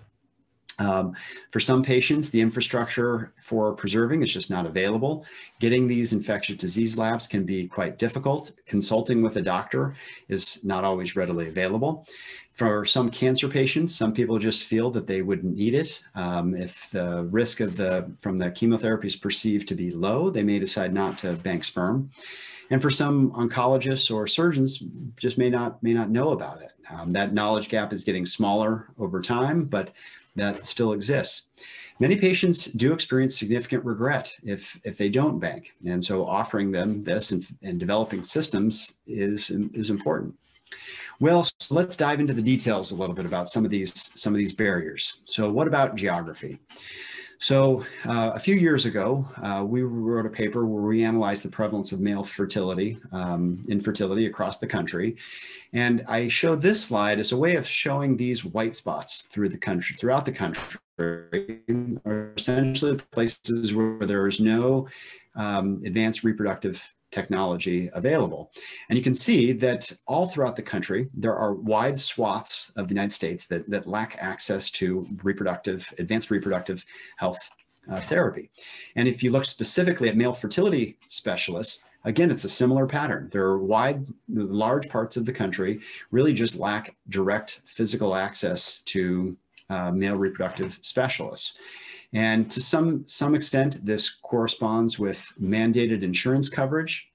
Um, 0.79 1.15
for 1.53 1.61
some 1.61 1.83
patients, 1.83 2.29
the 2.29 2.41
infrastructure 2.41 3.33
for 3.41 3.73
preserving 3.75 4.23
is 4.23 4.33
just 4.33 4.51
not 4.51 4.67
available. 4.67 5.25
Getting 5.59 5.87
these 5.87 6.13
infectious 6.13 6.57
disease 6.57 6.99
labs 6.99 7.27
can 7.27 7.45
be 7.45 7.67
quite 7.67 7.99
difficult. 7.99 8.53
Consulting 8.67 9.23
with 9.23 9.37
a 9.37 9.43
doctor 9.43 9.95
is 10.29 10.65
not 10.65 10.85
always 10.85 11.17
readily 11.17 11.49
available. 11.49 12.07
For 12.53 12.85
some 12.85 13.11
cancer 13.11 13.49
patients, 13.49 13.95
some 13.95 14.13
people 14.13 14.39
just 14.39 14.65
feel 14.65 14.91
that 14.93 15.07
they 15.07 15.23
wouldn't 15.23 15.57
need 15.57 15.75
it. 15.75 16.03
Um, 16.15 16.55
if 16.55 16.91
the 16.91 17.25
risk 17.31 17.61
of 17.61 17.77
the 17.77 18.11
from 18.21 18.37
the 18.39 18.51
chemotherapy 18.51 19.09
is 19.09 19.17
perceived 19.17 19.69
to 19.69 19.75
be 19.75 19.91
low, 19.93 20.31
they 20.31 20.43
may 20.43 20.59
decide 20.59 20.93
not 20.93 21.19
to 21.19 21.35
bank 21.35 21.65
sperm. 21.65 22.11
And 22.71 22.83
for 22.83 22.91
some 22.91 23.31
oncologists 23.33 24.15
or 24.15 24.27
surgeons, 24.27 24.83
just 25.17 25.39
may 25.39 25.51
not 25.51 25.83
may 25.83 25.93
not 25.93 26.11
know 26.11 26.31
about 26.31 26.61
it. 26.63 26.73
Um, 26.91 27.13
that 27.13 27.33
knowledge 27.33 27.69
gap 27.69 27.93
is 27.93 28.05
getting 28.05 28.27
smaller 28.27 28.89
over 28.99 29.21
time, 29.21 29.65
but 29.65 29.93
that 30.37 30.67
still 30.67 30.93
exists. 30.93 31.49
Many 31.99 32.17
patients 32.17 32.67
do 32.67 32.93
experience 32.93 33.39
significant 33.39 33.85
regret 33.85 34.35
if 34.43 34.79
if 34.85 34.99
they 34.99 35.09
don't 35.09 35.39
bank, 35.39 35.73
and 35.87 36.05
so 36.05 36.27
offering 36.27 36.71
them 36.71 37.03
this 37.05 37.31
and, 37.31 37.47
and 37.63 37.81
developing 37.81 38.23
systems 38.23 38.99
is 39.07 39.51
is 39.51 39.91
important. 39.91 40.35
Well, 41.19 41.45
so 41.45 41.75
let's 41.75 41.97
dive 41.97 42.21
into 42.21 42.35
the 42.35 42.43
details 42.43 42.91
a 42.91 42.95
little 42.95 43.15
bit 43.15 43.25
about 43.25 43.49
some 43.49 43.65
of 43.65 43.71
these 43.71 43.95
some 44.21 44.35
of 44.35 44.39
these 44.39 44.53
barriers. 44.53 45.21
So, 45.25 45.51
what 45.51 45.67
about 45.67 45.97
geography? 45.97 46.59
So 47.39 47.83
uh, 48.07 48.33
a 48.35 48.41
few 48.41 48.55
years 48.55 48.87
ago, 48.87 49.27
uh, 49.43 49.63
we 49.65 49.83
wrote 49.83 50.27
a 50.27 50.31
paper 50.31 50.65
where 50.65 50.83
we 50.83 51.05
analyzed 51.05 51.43
the 51.43 51.51
prevalence 51.51 51.93
of 51.93 52.01
male 52.01 52.25
fertility, 52.25 52.99
um, 53.13 53.61
infertility 53.69 54.27
across 54.27 54.59
the 54.59 54.67
country. 54.67 55.17
And 55.73 56.05
I 56.09 56.29
show 56.29 56.57
this 56.57 56.83
slide 56.83 57.19
as 57.19 57.33
a 57.33 57.37
way 57.37 57.57
of 57.57 57.67
showing 57.67 58.17
these 58.17 58.45
white 58.45 58.75
spots 58.75 59.23
through 59.23 59.51
the 59.51 59.59
country, 59.59 59.97
throughout 59.97 60.25
the 60.25 60.33
country, 60.33 60.81
are 60.99 62.33
essentially 62.37 62.99
places 63.11 63.75
where 63.75 64.07
there 64.07 64.27
is 64.27 64.41
no 64.41 64.89
um, 65.35 65.83
advanced 65.85 66.25
reproductive 66.25 66.83
technology 67.19 67.81
available. 68.01 68.43
And 68.89 68.95
you 68.99 69.05
can 69.09 69.15
see 69.27 69.43
that 69.67 69.83
all 70.13 70.27
throughout 70.29 70.57
the 70.57 70.71
country, 70.75 71.01
there 71.25 71.37
are 71.45 71.55
wide 71.75 71.99
swaths 71.99 72.57
of 72.79 72.83
the 72.87 72.95
United 72.99 73.15
States 73.21 73.43
that, 73.51 73.63
that 73.73 73.87
lack 73.97 74.11
access 74.33 74.71
to 74.79 74.87
reproductive, 75.29 75.81
advanced 76.03 76.31
reproductive 76.31 76.79
health 77.23 77.43
uh, 77.91 78.01
therapy. 78.11 78.51
And 78.97 79.09
if 79.09 79.23
you 79.23 79.31
look 79.31 79.47
specifically 79.47 80.09
at 80.11 80.17
male 80.23 80.37
fertility 80.43 80.87
specialists, 81.09 81.85
again, 82.05 82.31
it's 82.31 82.45
a 82.45 82.59
similar 82.63 82.87
pattern. 82.99 83.23
There 83.33 83.47
are 83.51 83.59
wide, 83.77 84.07
large 84.29 84.87
parts 84.89 85.17
of 85.17 85.25
the 85.25 85.39
country 85.43 85.81
really 86.11 86.35
just 86.35 86.57
lack 86.69 86.85
direct 87.09 87.51
physical 87.65 88.15
access 88.27 88.61
to 88.93 89.37
uh, 89.75 89.91
male 89.91 90.17
reproductive 90.27 90.79
specialists. 90.83 91.59
And 92.17 92.51
to 92.53 92.63
some, 92.63 93.07
some 93.07 93.35
extent, 93.35 93.85
this 93.85 94.09
corresponds 94.09 94.99
with 94.99 95.31
mandated 95.39 96.03
insurance 96.03 96.49
coverage, 96.49 97.11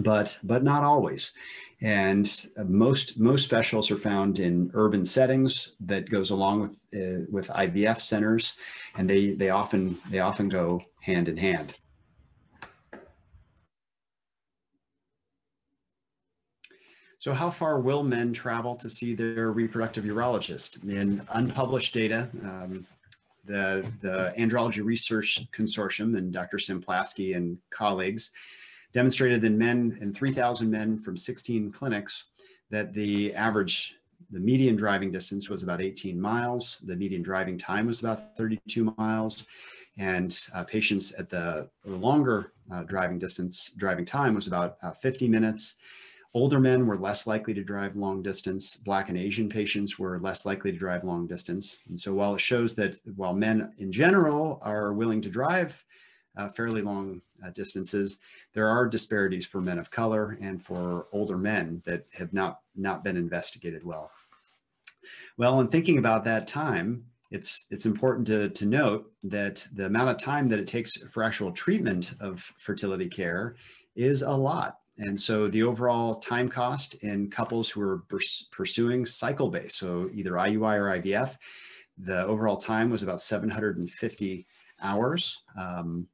but, 0.00 0.38
but 0.42 0.62
not 0.62 0.84
always. 0.84 1.32
And 1.80 2.30
most, 2.66 3.18
most 3.18 3.44
specialists 3.44 3.90
are 3.90 3.96
found 3.96 4.38
in 4.38 4.70
urban 4.74 5.06
settings 5.06 5.76
that 5.80 6.10
goes 6.10 6.28
along 6.28 6.60
with, 6.60 6.72
uh, 6.94 7.24
with 7.30 7.48
IVF 7.48 8.02
centers, 8.02 8.56
and 8.98 9.08
they, 9.08 9.32
they, 9.32 9.48
often, 9.48 9.98
they 10.10 10.18
often 10.18 10.50
go 10.50 10.78
hand 11.00 11.30
in 11.30 11.38
hand. 11.38 11.72
So 17.18 17.32
how 17.32 17.48
far 17.48 17.80
will 17.80 18.02
men 18.02 18.34
travel 18.34 18.76
to 18.76 18.90
see 18.90 19.14
their 19.14 19.52
reproductive 19.52 20.04
urologist? 20.04 20.86
In 20.86 21.22
unpublished 21.32 21.94
data, 21.94 22.28
um, 22.44 22.86
the, 23.48 23.90
the 24.00 24.32
Andrology 24.38 24.84
Research 24.84 25.50
Consortium 25.50 26.16
and 26.16 26.32
Dr. 26.32 26.58
Samplaski 26.58 27.34
and 27.34 27.58
colleagues 27.70 28.30
demonstrated 28.92 29.42
in 29.44 29.58
men, 29.58 29.98
in 30.00 30.14
3,000 30.14 30.70
men 30.70 31.00
from 31.00 31.16
16 31.16 31.72
clinics, 31.72 32.26
that 32.70 32.92
the 32.92 33.34
average, 33.34 33.96
the 34.30 34.40
median 34.40 34.76
driving 34.76 35.10
distance 35.10 35.48
was 35.48 35.62
about 35.62 35.80
18 35.80 36.20
miles. 36.20 36.78
The 36.84 36.96
median 36.96 37.22
driving 37.22 37.58
time 37.58 37.86
was 37.86 38.00
about 38.00 38.36
32 38.36 38.94
miles. 38.96 39.46
And 39.98 40.38
uh, 40.54 40.64
patients 40.64 41.12
at 41.12 41.28
the 41.28 41.68
longer 41.84 42.52
uh, 42.70 42.84
driving 42.84 43.18
distance, 43.18 43.72
driving 43.76 44.04
time 44.04 44.34
was 44.34 44.46
about 44.46 44.76
uh, 44.82 44.92
50 44.92 45.28
minutes. 45.28 45.76
Older 46.38 46.60
men 46.60 46.86
were 46.86 46.96
less 46.96 47.26
likely 47.26 47.52
to 47.52 47.64
drive 47.64 47.96
long 47.96 48.22
distance. 48.22 48.76
Black 48.76 49.08
and 49.08 49.18
Asian 49.18 49.48
patients 49.48 49.98
were 49.98 50.20
less 50.20 50.46
likely 50.46 50.70
to 50.70 50.78
drive 50.78 51.02
long 51.02 51.26
distance. 51.26 51.78
And 51.88 51.98
so 51.98 52.14
while 52.14 52.36
it 52.36 52.40
shows 52.40 52.76
that 52.76 52.96
while 53.16 53.34
men 53.34 53.72
in 53.78 53.90
general 53.90 54.60
are 54.62 54.92
willing 54.92 55.20
to 55.22 55.30
drive 55.30 55.84
uh, 56.36 56.48
fairly 56.48 56.80
long 56.80 57.20
uh, 57.44 57.50
distances, 57.50 58.20
there 58.54 58.68
are 58.68 58.86
disparities 58.86 59.46
for 59.46 59.60
men 59.60 59.80
of 59.80 59.90
color 59.90 60.38
and 60.40 60.62
for 60.62 61.08
older 61.10 61.36
men 61.36 61.82
that 61.84 62.06
have 62.12 62.32
not, 62.32 62.60
not 62.76 63.02
been 63.02 63.16
investigated 63.16 63.84
well. 63.84 64.08
Well, 65.38 65.58
in 65.58 65.66
thinking 65.66 65.98
about 65.98 66.24
that 66.26 66.46
time, 66.46 67.04
it's, 67.32 67.66
it's 67.72 67.84
important 67.84 68.28
to, 68.28 68.48
to 68.50 68.64
note 68.64 69.10
that 69.24 69.66
the 69.74 69.86
amount 69.86 70.10
of 70.10 70.18
time 70.18 70.46
that 70.46 70.60
it 70.60 70.68
takes 70.68 70.96
for 70.98 71.24
actual 71.24 71.50
treatment 71.50 72.14
of 72.20 72.40
fertility 72.58 73.08
care 73.08 73.56
is 73.96 74.22
a 74.22 74.30
lot. 74.30 74.78
And 74.98 75.18
so 75.18 75.48
the 75.48 75.62
overall 75.62 76.16
time 76.16 76.48
cost 76.48 77.02
in 77.04 77.30
couples 77.30 77.70
who 77.70 77.80
are 77.80 78.04
pursuing 78.50 79.06
cycle 79.06 79.48
based, 79.48 79.78
so 79.78 80.10
either 80.12 80.32
IUI 80.32 80.76
or 80.78 81.00
IVF, 81.00 81.36
the 81.98 82.24
overall 82.26 82.56
time 82.56 82.90
was 82.90 83.02
about 83.02 83.20
750 83.20 84.46
hours 84.82 85.42
um, 85.58 86.08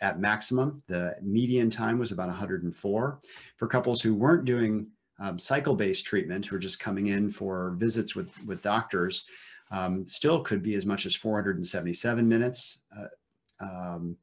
at 0.00 0.20
maximum. 0.20 0.82
The 0.86 1.16
median 1.22 1.70
time 1.70 1.98
was 1.98 2.12
about 2.12 2.28
104. 2.28 3.20
For 3.56 3.68
couples 3.68 4.00
who 4.00 4.14
weren't 4.14 4.44
doing 4.44 4.86
um, 5.20 5.38
cycle 5.38 5.76
based 5.76 6.06
treatment, 6.06 6.46
who 6.46 6.56
are 6.56 6.60
just 6.60 6.80
coming 6.80 7.08
in 7.08 7.30
for 7.30 7.74
visits 7.78 8.14
with, 8.14 8.28
with 8.46 8.62
doctors, 8.62 9.24
um, 9.70 10.06
still 10.06 10.42
could 10.42 10.62
be 10.62 10.74
as 10.74 10.86
much 10.86 11.06
as 11.06 11.14
477 11.14 12.28
minutes. 12.28 12.80
Uh, 12.96 13.06
um, 13.60 14.16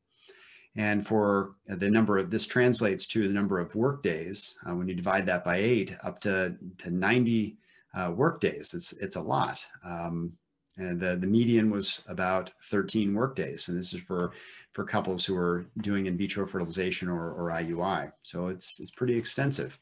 and 0.75 1.05
for 1.05 1.55
the 1.67 1.89
number 1.89 2.17
of, 2.17 2.29
this 2.29 2.45
translates 2.45 3.05
to 3.07 3.27
the 3.27 3.33
number 3.33 3.59
of 3.59 3.75
work 3.75 4.03
days. 4.03 4.57
Uh, 4.65 4.75
when 4.75 4.87
you 4.87 4.95
divide 4.95 5.25
that 5.25 5.43
by 5.43 5.57
eight, 5.57 5.95
up 6.03 6.19
to, 6.21 6.55
to 6.77 6.89
90 6.89 7.57
uh, 7.93 8.11
work 8.15 8.39
days, 8.39 8.73
it's, 8.73 8.93
it's 8.93 9.17
a 9.17 9.21
lot. 9.21 9.65
Um, 9.83 10.33
and 10.77 10.99
the, 10.99 11.17
the 11.17 11.27
median 11.27 11.69
was 11.69 12.01
about 12.07 12.53
13 12.69 13.13
work 13.13 13.35
days. 13.35 13.67
And 13.67 13.77
this 13.77 13.93
is 13.93 13.99
for, 14.01 14.31
for 14.71 14.85
couples 14.85 15.25
who 15.25 15.35
are 15.35 15.65
doing 15.81 16.05
in 16.05 16.17
vitro 16.17 16.47
fertilization 16.47 17.09
or, 17.09 17.33
or 17.33 17.49
IUI. 17.49 18.11
So 18.21 18.47
it's, 18.47 18.79
it's 18.79 18.91
pretty 18.91 19.17
extensive. 19.17 19.77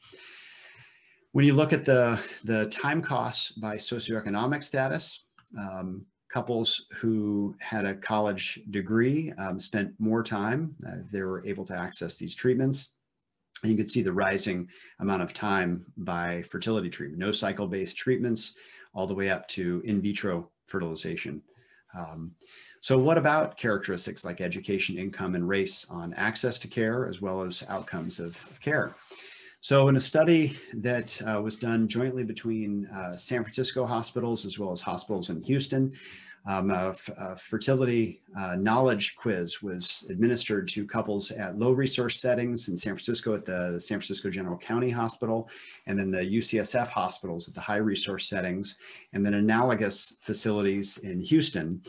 When 1.32 1.44
you 1.44 1.54
look 1.54 1.72
at 1.72 1.84
the, 1.84 2.20
the 2.42 2.66
time 2.66 3.00
costs 3.00 3.52
by 3.52 3.76
socioeconomic 3.76 4.64
status, 4.64 5.26
um, 5.56 6.04
couples 6.32 6.86
who 6.94 7.54
had 7.60 7.84
a 7.84 7.94
college 7.94 8.60
degree 8.70 9.32
um, 9.38 9.58
spent 9.58 9.92
more 9.98 10.22
time. 10.22 10.74
Uh, 10.86 10.96
they 11.10 11.22
were 11.22 11.44
able 11.46 11.64
to 11.66 11.74
access 11.74 12.16
these 12.16 12.34
treatments. 12.34 12.90
And 13.62 13.70
you 13.70 13.76
can 13.76 13.88
see 13.88 14.02
the 14.02 14.12
rising 14.12 14.68
amount 15.00 15.22
of 15.22 15.34
time 15.34 15.84
by 15.98 16.42
fertility 16.42 16.88
treatment, 16.88 17.18
no 17.18 17.32
cycle-based 17.32 17.96
treatments, 17.96 18.54
all 18.94 19.06
the 19.06 19.14
way 19.14 19.30
up 19.30 19.46
to 19.48 19.82
in 19.84 20.00
vitro 20.00 20.50
fertilization. 20.66 21.42
Um, 21.94 22.32
so 22.80 22.98
what 22.98 23.18
about 23.18 23.58
characteristics 23.58 24.24
like 24.24 24.40
education, 24.40 24.96
income, 24.96 25.34
and 25.34 25.46
race 25.46 25.86
on 25.90 26.14
access 26.14 26.58
to 26.60 26.68
care, 26.68 27.06
as 27.06 27.20
well 27.20 27.42
as 27.42 27.64
outcomes 27.68 28.20
of, 28.20 28.42
of 28.50 28.60
care? 28.60 28.94
So 29.62 29.88
in 29.88 29.96
a 29.96 30.00
study 30.00 30.56
that 30.72 31.20
uh, 31.22 31.40
was 31.42 31.58
done 31.58 31.86
jointly 31.86 32.24
between 32.24 32.86
uh, 32.86 33.14
San 33.14 33.42
Francisco 33.42 33.84
hospitals 33.84 34.46
as 34.46 34.58
well 34.58 34.72
as 34.72 34.80
hospitals 34.80 35.28
in 35.28 35.42
Houston, 35.42 35.92
um, 36.46 36.70
a, 36.70 36.94
fertility 37.36 38.22
uh, 38.38 38.56
knowledge 38.56 39.16
quiz 39.16 39.60
was 39.60 40.06
administered 40.08 40.66
to 40.68 40.86
couples 40.86 41.30
at 41.30 41.58
low 41.58 41.72
resource 41.72 42.18
settings 42.18 42.70
in 42.70 42.78
San 42.78 42.94
Francisco 42.94 43.34
at 43.34 43.44
the 43.44 43.78
San 43.78 43.98
Francisco 43.98 44.30
General 44.30 44.56
County 44.56 44.88
Hospital, 44.88 45.50
and 45.86 45.98
then 45.98 46.10
the 46.10 46.22
UCSF 46.22 46.88
hospitals 46.88 47.46
at 47.46 47.52
the 47.52 47.60
high 47.60 47.76
resource 47.76 48.26
settings, 48.26 48.76
and 49.12 49.24
then 49.24 49.34
analogous 49.34 50.16
facilities 50.22 50.96
in 50.98 51.20
Houston 51.20 51.82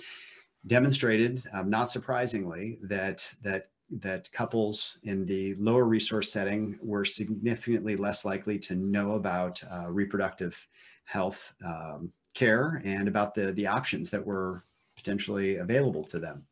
demonstrated, 0.67 1.41
um, 1.53 1.69
not 1.69 1.89
surprisingly, 1.89 2.77
that 2.83 3.33
that 3.41 3.69
that 3.99 4.31
couples 4.31 4.97
in 5.03 5.25
the 5.25 5.55
lower 5.55 5.83
resource 5.83 6.31
setting 6.31 6.77
were 6.81 7.05
significantly 7.05 7.95
less 7.95 8.23
likely 8.23 8.57
to 8.59 8.75
know 8.75 9.13
about 9.13 9.61
uh, 9.71 9.89
reproductive 9.89 10.67
health 11.05 11.53
um, 11.65 12.11
care 12.33 12.81
and 12.85 13.07
about 13.07 13.33
the, 13.33 13.51
the 13.53 13.67
options 13.67 14.09
that 14.09 14.25
were 14.25 14.63
potentially 14.95 15.57
available 15.57 16.03
to 16.05 16.19
them. 16.19 16.45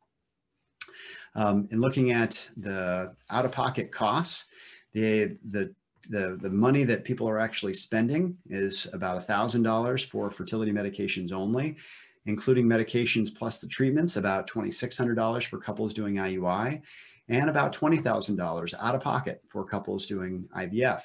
Um, 1.36 1.68
in 1.72 1.80
looking 1.80 2.12
at 2.12 2.50
the 2.58 3.14
out-of-pocket 3.30 3.92
costs, 3.92 4.46
the, 4.94 5.38
the, 5.52 5.74
the, 6.10 6.38
the 6.42 6.50
money 6.50 6.84
that 6.84 7.04
people 7.04 7.30
are 7.30 7.40
actually 7.40 7.76
spending 7.76 8.36
is 8.50 8.88
about 8.94 9.26
$1,000 9.26 10.06
for 10.06 10.32
fertility 10.32 10.72
medications 10.72 11.32
only, 11.32 11.78
including 12.26 12.66
medications 12.66 13.34
plus 13.34 13.60
the 13.60 13.68
treatments, 13.68 14.18
about 14.18 14.50
$2,600 14.50 15.46
for 15.46 15.60
couples 15.60 15.94
doing 15.94 16.16
IUI, 16.16 16.82
and 17.30 17.50
about 17.50 17.74
$20,000 17.74 18.74
out 18.80 18.96
of 18.96 19.02
pocket 19.02 19.42
for 19.48 19.64
couples 19.64 20.06
doing 20.06 20.48
IVF. 20.58 21.04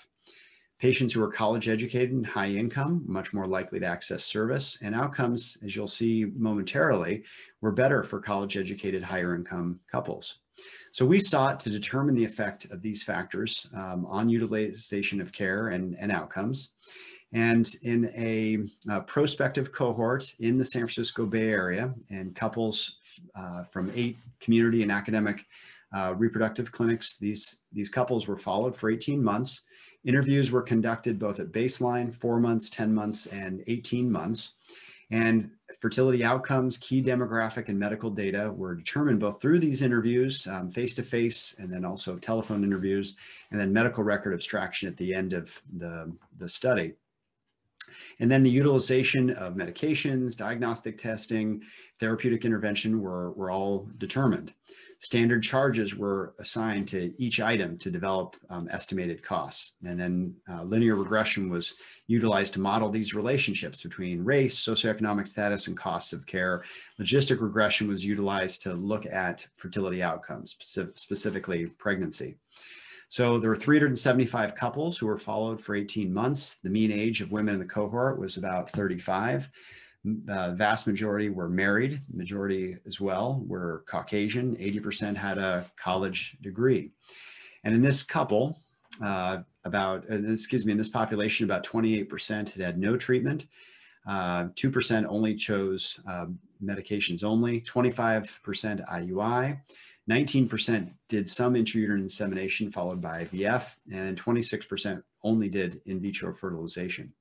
Patients 0.80 1.14
who 1.14 1.22
are 1.22 1.30
college 1.30 1.68
educated 1.68 2.12
and 2.12 2.26
high 2.26 2.48
income, 2.48 3.04
much 3.06 3.32
more 3.32 3.46
likely 3.46 3.78
to 3.78 3.86
access 3.86 4.24
service 4.24 4.78
and 4.82 4.94
outcomes, 4.94 5.56
as 5.64 5.76
you'll 5.76 5.86
see 5.86 6.26
momentarily, 6.34 7.22
were 7.60 7.72
better 7.72 8.02
for 8.02 8.20
college 8.20 8.56
educated 8.56 9.02
higher 9.02 9.34
income 9.34 9.78
couples. 9.90 10.40
So 10.92 11.06
we 11.06 11.20
sought 11.20 11.58
to 11.60 11.70
determine 11.70 12.14
the 12.14 12.24
effect 12.24 12.66
of 12.70 12.82
these 12.82 13.02
factors 13.02 13.68
um, 13.74 14.06
on 14.06 14.28
utilization 14.28 15.20
of 15.20 15.32
care 15.32 15.68
and, 15.68 15.96
and 15.98 16.10
outcomes. 16.10 16.74
And 17.32 17.68
in 17.82 18.12
a, 18.16 18.58
a, 18.88 19.00
prospective 19.00 19.72
cohort 19.72 20.24
in 20.38 20.56
the 20.56 20.64
San 20.64 20.82
Francisco 20.82 21.26
Bay 21.26 21.48
Area 21.48 21.92
and 22.10 22.34
couples 22.36 22.98
uh, 23.34 23.64
from 23.64 23.90
eight 23.96 24.18
community 24.40 24.82
and 24.82 24.92
academic 24.92 25.44
uh, 25.94 26.14
reproductive 26.16 26.72
clinics. 26.72 27.16
These, 27.18 27.62
these 27.72 27.88
couples 27.88 28.26
were 28.26 28.36
followed 28.36 28.76
for 28.76 28.90
18 28.90 29.22
months. 29.22 29.62
Interviews 30.04 30.52
were 30.52 30.62
conducted 30.62 31.18
both 31.18 31.40
at 31.40 31.52
baseline, 31.52 32.12
four 32.12 32.38
months, 32.38 32.68
10 32.68 32.92
months, 32.92 33.26
and 33.26 33.62
18 33.66 34.10
months. 34.10 34.54
And 35.10 35.50
fertility 35.80 36.24
outcomes, 36.24 36.78
key 36.78 37.02
demographic 37.02 37.68
and 37.68 37.78
medical 37.78 38.10
data 38.10 38.50
were 38.52 38.74
determined 38.74 39.20
both 39.20 39.40
through 39.40 39.58
these 39.60 39.82
interviews, 39.82 40.48
face 40.72 40.94
to 40.94 41.02
face, 41.02 41.54
and 41.58 41.72
then 41.72 41.84
also 41.84 42.16
telephone 42.16 42.64
interviews, 42.64 43.16
and 43.50 43.60
then 43.60 43.72
medical 43.72 44.02
record 44.02 44.34
abstraction 44.34 44.88
at 44.88 44.96
the 44.96 45.14
end 45.14 45.32
of 45.32 45.60
the, 45.76 46.12
the 46.38 46.48
study. 46.48 46.94
And 48.18 48.30
then 48.30 48.42
the 48.42 48.50
utilization 48.50 49.30
of 49.30 49.54
medications, 49.54 50.36
diagnostic 50.36 50.98
testing, 50.98 51.62
therapeutic 52.00 52.44
intervention 52.44 53.00
were, 53.00 53.32
were 53.32 53.50
all 53.50 53.88
determined. 53.98 54.52
Standard 55.04 55.42
charges 55.42 55.94
were 55.94 56.34
assigned 56.38 56.88
to 56.88 57.12
each 57.18 57.38
item 57.38 57.76
to 57.76 57.90
develop 57.90 58.36
um, 58.48 58.66
estimated 58.70 59.22
costs. 59.22 59.76
And 59.84 60.00
then 60.00 60.34
uh, 60.50 60.62
linear 60.62 60.94
regression 60.96 61.50
was 61.50 61.74
utilized 62.06 62.54
to 62.54 62.60
model 62.60 62.88
these 62.88 63.12
relationships 63.12 63.82
between 63.82 64.24
race, 64.24 64.58
socioeconomic 64.58 65.28
status, 65.28 65.66
and 65.66 65.76
costs 65.76 66.14
of 66.14 66.24
care. 66.24 66.64
Logistic 66.98 67.42
regression 67.42 67.86
was 67.86 68.02
utilized 68.02 68.62
to 68.62 68.72
look 68.72 69.04
at 69.04 69.46
fertility 69.56 70.02
outcomes, 70.02 70.56
specifically 70.58 71.66
pregnancy. 71.76 72.38
So 73.08 73.36
there 73.36 73.50
were 73.50 73.56
375 73.56 74.54
couples 74.54 74.96
who 74.96 75.04
were 75.04 75.18
followed 75.18 75.60
for 75.60 75.74
18 75.74 76.10
months. 76.10 76.56
The 76.56 76.70
mean 76.70 76.90
age 76.90 77.20
of 77.20 77.30
women 77.30 77.52
in 77.52 77.60
the 77.60 77.66
cohort 77.66 78.18
was 78.18 78.38
about 78.38 78.70
35. 78.70 79.50
The 80.04 80.54
vast 80.56 80.86
majority 80.86 81.30
were 81.30 81.48
married, 81.48 82.02
majority 82.12 82.76
as 82.86 83.00
well 83.00 83.42
were 83.46 83.84
Caucasian, 83.86 84.54
80% 84.56 85.16
had 85.16 85.38
a 85.38 85.64
college 85.76 86.36
degree. 86.42 86.90
And 87.64 87.74
in 87.74 87.80
this 87.80 88.02
couple, 88.02 88.58
uh, 89.02 89.38
about, 89.64 90.04
uh, 90.10 90.16
excuse 90.30 90.66
me, 90.66 90.72
in 90.72 90.78
this 90.78 90.88
population, 90.88 91.44
about 91.44 91.64
28% 91.64 92.50
had 92.50 92.62
had 92.62 92.78
no 92.78 92.96
treatment. 92.96 93.46
2% 94.06 95.04
uh, 95.04 95.08
only 95.08 95.34
chose 95.34 95.98
uh, 96.06 96.26
medications 96.62 97.24
only, 97.24 97.62
25% 97.62 98.86
IUI, 98.86 99.60
19% 100.10 100.92
did 101.08 101.28
some 101.28 101.54
intrauterine 101.54 102.02
insemination 102.02 102.70
followed 102.70 103.00
by 103.00 103.24
IVF, 103.24 103.76
and 103.92 104.20
26% 104.20 105.02
only 105.22 105.48
did 105.48 105.80
in 105.86 106.00
vitro 106.00 106.32
fertilization. 106.32 107.12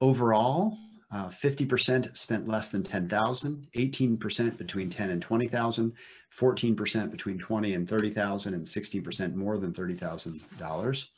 Overall, 0.00 0.76
50% 1.12 2.06
uh, 2.06 2.14
spent 2.14 2.48
less 2.48 2.68
than 2.68 2.82
10,000, 2.82 3.66
18% 3.74 4.58
between 4.58 4.90
10 4.90 5.10
and 5.10 5.22
20,000, 5.22 5.92
14% 6.36 7.10
between 7.10 7.38
20 7.38 7.74
and 7.74 7.88
30,000, 7.88 8.54
and 8.54 8.64
60% 8.64 9.34
more 9.34 9.58
than 9.58 9.72
$30,000. 9.72 11.08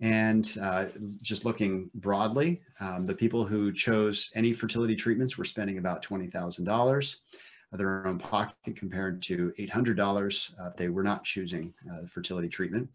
And 0.00 0.56
uh, 0.60 0.86
just 1.22 1.44
looking 1.44 1.90
broadly, 1.94 2.60
um, 2.80 3.04
the 3.04 3.14
people 3.14 3.46
who 3.46 3.72
chose 3.72 4.30
any 4.34 4.52
fertility 4.52 4.96
treatments 4.96 5.38
were 5.38 5.44
spending 5.44 5.78
about 5.78 6.04
$20,000 6.04 7.16
of 7.72 7.78
their 7.78 8.06
own 8.06 8.18
pocket 8.18 8.76
compared 8.76 9.22
to 9.22 9.52
$800 9.58 10.60
uh, 10.60 10.70
they 10.76 10.88
were 10.88 11.02
not 11.02 11.24
choosing 11.24 11.72
uh, 11.90 12.06
fertility 12.06 12.48
treatment. 12.48 12.88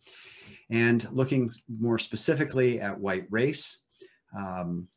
And 0.70 1.10
looking 1.12 1.50
more 1.80 1.98
specifically 1.98 2.80
at 2.80 2.98
white 2.98 3.26
race, 3.30 3.80
um, 4.38 4.88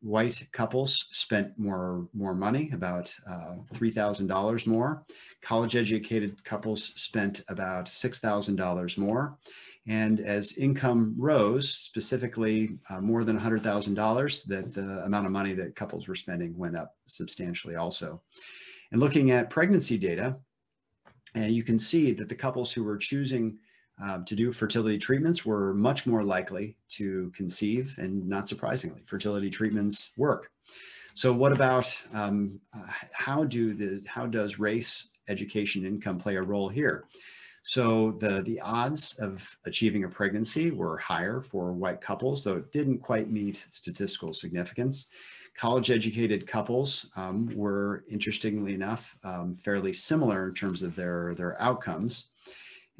white 0.00 0.46
couples 0.52 1.08
spent 1.10 1.58
more 1.58 2.08
more 2.14 2.34
money, 2.34 2.70
about 2.72 3.12
uh, 3.28 3.56
three 3.74 3.90
thousand 3.90 4.26
dollars 4.26 4.66
more. 4.66 5.04
College 5.42 5.76
educated 5.76 6.42
couples 6.44 6.92
spent 7.00 7.42
about 7.48 7.88
six 7.88 8.20
thousand 8.20 8.56
dollars 8.56 8.96
more. 8.96 9.38
And 9.86 10.20
as 10.20 10.58
income 10.58 11.14
rose, 11.16 11.70
specifically 11.70 12.78
uh, 12.90 13.00
more 13.00 13.24
than 13.24 13.40
$100,000, 13.40 14.44
that 14.44 14.74
the 14.74 15.02
amount 15.04 15.24
of 15.24 15.32
money 15.32 15.54
that 15.54 15.76
couples 15.76 16.06
were 16.06 16.14
spending 16.14 16.54
went 16.58 16.76
up 16.76 16.94
substantially 17.06 17.76
also. 17.76 18.20
And 18.92 19.00
looking 19.00 19.30
at 19.30 19.48
pregnancy 19.48 19.96
data, 19.96 20.36
and 21.34 21.54
you 21.54 21.62
can 21.62 21.78
see 21.78 22.12
that 22.12 22.28
the 22.28 22.34
couples 22.34 22.70
who 22.70 22.84
were 22.84 22.98
choosing 22.98 23.58
um, 24.00 24.24
to 24.24 24.34
do 24.34 24.52
fertility 24.52 24.98
treatments 24.98 25.44
were 25.44 25.74
much 25.74 26.06
more 26.06 26.22
likely 26.22 26.76
to 26.90 27.32
conceive 27.34 27.96
and 27.98 28.26
not 28.28 28.48
surprisingly 28.48 29.02
fertility 29.06 29.50
treatments 29.50 30.12
work. 30.16 30.50
So 31.14 31.32
what 31.32 31.52
about 31.52 31.92
um, 32.14 32.60
uh, 32.76 32.86
how 33.12 33.44
do 33.44 33.74
the 33.74 34.04
how 34.06 34.26
does 34.26 34.58
race 34.60 35.08
education 35.28 35.84
income 35.84 36.18
play 36.18 36.36
a 36.36 36.42
role 36.42 36.68
here? 36.68 37.06
So 37.64 38.16
the 38.20 38.42
the 38.42 38.60
odds 38.60 39.18
of 39.18 39.44
achieving 39.66 40.04
a 40.04 40.08
pregnancy 40.08 40.70
were 40.70 40.96
higher 40.96 41.42
for 41.42 41.72
white 41.72 42.00
couples 42.00 42.44
though 42.44 42.56
it 42.56 42.70
didn't 42.70 43.00
quite 43.00 43.30
meet 43.30 43.66
statistical 43.70 44.32
significance. 44.32 45.08
College 45.56 45.90
educated 45.90 46.46
couples 46.46 47.10
um, 47.16 47.50
were 47.52 48.04
interestingly 48.08 48.74
enough 48.74 49.18
um, 49.24 49.56
fairly 49.56 49.92
similar 49.92 50.50
in 50.50 50.54
terms 50.54 50.84
of 50.84 50.94
their 50.94 51.34
their 51.34 51.60
outcomes 51.60 52.30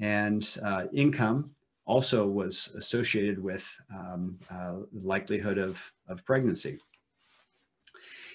and 0.00 0.56
uh, 0.64 0.86
income 0.92 1.50
also 1.84 2.26
was 2.26 2.72
associated 2.76 3.42
with 3.42 3.66
um, 3.94 4.38
uh, 4.50 4.74
likelihood 4.92 5.58
of, 5.58 5.90
of 6.06 6.24
pregnancy. 6.24 6.78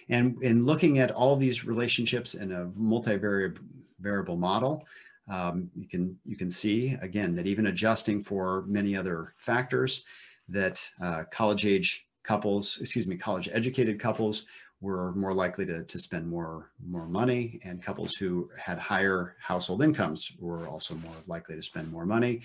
And 0.10 0.42
in 0.42 0.66
looking 0.66 1.00
at 1.00 1.12
all 1.12 1.36
these 1.36 1.64
relationships 1.64 2.34
in 2.34 2.52
a 2.52 2.66
multivariable 2.66 4.38
model, 4.38 4.86
um, 5.30 5.70
you 5.76 5.88
can 5.88 6.20
you 6.26 6.36
can 6.36 6.52
see 6.52 6.98
again 7.02 7.34
that 7.36 7.48
even 7.48 7.68
adjusting 7.68 8.22
for 8.22 8.64
many 8.68 8.98
other 8.98 9.34
factors, 9.38 10.04
that 10.50 10.84
uh, 11.02 11.24
college 11.32 11.66
age 11.66 12.06
couples, 12.24 12.78
excuse 12.82 13.08
me, 13.08 13.16
college 13.16 13.50
educated 13.54 14.00
couples 14.00 14.46
were 14.84 15.14
more 15.14 15.34
likely 15.34 15.66
to, 15.66 15.82
to 15.84 15.98
spend 15.98 16.28
more, 16.28 16.70
more 16.86 17.08
money 17.08 17.58
and 17.64 17.82
couples 17.82 18.16
who 18.16 18.50
had 18.60 18.78
higher 18.78 19.38
household 19.40 19.82
incomes 19.82 20.34
were 20.40 20.68
also 20.68 20.94
more 20.96 21.16
likely 21.26 21.56
to 21.56 21.62
spend 21.62 21.90
more 21.90 22.06
money. 22.06 22.42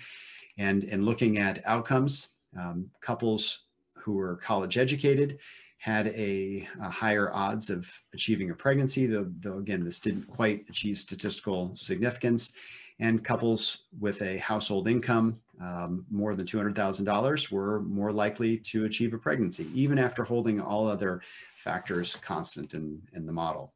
And 0.57 0.85
in 0.85 1.03
looking 1.03 1.37
at 1.37 1.59
outcomes, 1.65 2.29
um, 2.57 2.89
couples 3.01 3.65
who 3.93 4.13
were 4.13 4.37
college 4.37 4.77
educated 4.77 5.37
had 5.79 6.07
a, 6.07 6.65
a, 6.81 6.89
higher 6.89 7.29
odds 7.33 7.69
of 7.69 7.91
achieving 8.13 8.51
a 8.51 8.55
pregnancy, 8.55 9.05
though, 9.05 9.29
though 9.41 9.57
again, 9.57 9.83
this 9.83 9.99
didn't 9.99 10.23
quite 10.23 10.65
achieve 10.69 10.97
statistical 10.97 11.75
significance. 11.75 12.53
And 13.01 13.23
couples 13.23 13.83
with 13.99 14.21
a 14.21 14.37
household 14.37 14.87
income 14.87 15.39
um, 15.61 16.05
more 16.09 16.35
than 16.35 16.45
$200,000 16.45 17.51
were 17.51 17.81
more 17.81 18.11
likely 18.11 18.57
to 18.57 18.85
achieve 18.85 19.13
a 19.13 19.17
pregnancy, 19.17 19.67
even 19.73 19.99
after 19.99 20.23
holding 20.23 20.61
all 20.61 20.87
other 20.87 21.21
factors 21.63 22.17
constant 22.21 22.73
in, 22.73 23.01
in 23.13 23.25
the 23.25 23.31
model. 23.31 23.73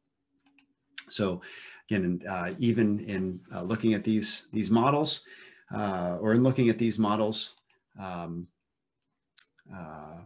So 1.08 1.42
again, 1.88 2.22
uh, 2.28 2.52
even 2.58 3.00
in 3.00 3.40
uh, 3.54 3.62
looking 3.62 3.94
at 3.94 4.04
these, 4.04 4.46
these 4.52 4.70
models, 4.70 5.22
uh, 5.74 6.18
or 6.20 6.32
in 6.32 6.42
looking 6.42 6.68
at 6.68 6.78
these 6.78 6.98
models, 6.98 7.54
um, 7.98 8.46
uh, 9.72 10.18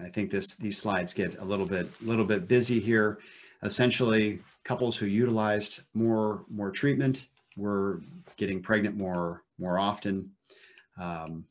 I 0.00 0.08
think 0.08 0.30
this 0.30 0.56
these 0.56 0.78
slides 0.78 1.14
get 1.14 1.38
a 1.38 1.44
little 1.44 1.66
bit 1.66 1.88
little 2.02 2.24
bit 2.24 2.48
busy 2.48 2.80
here. 2.80 3.18
Essentially, 3.62 4.40
couples 4.64 4.96
who 4.96 5.06
utilized 5.06 5.82
more 5.94 6.44
more 6.50 6.70
treatment 6.70 7.28
were 7.56 8.02
getting 8.36 8.60
pregnant 8.60 8.96
more 8.96 9.42
more 9.58 9.78
often. 9.78 10.30
Um, 11.00 11.44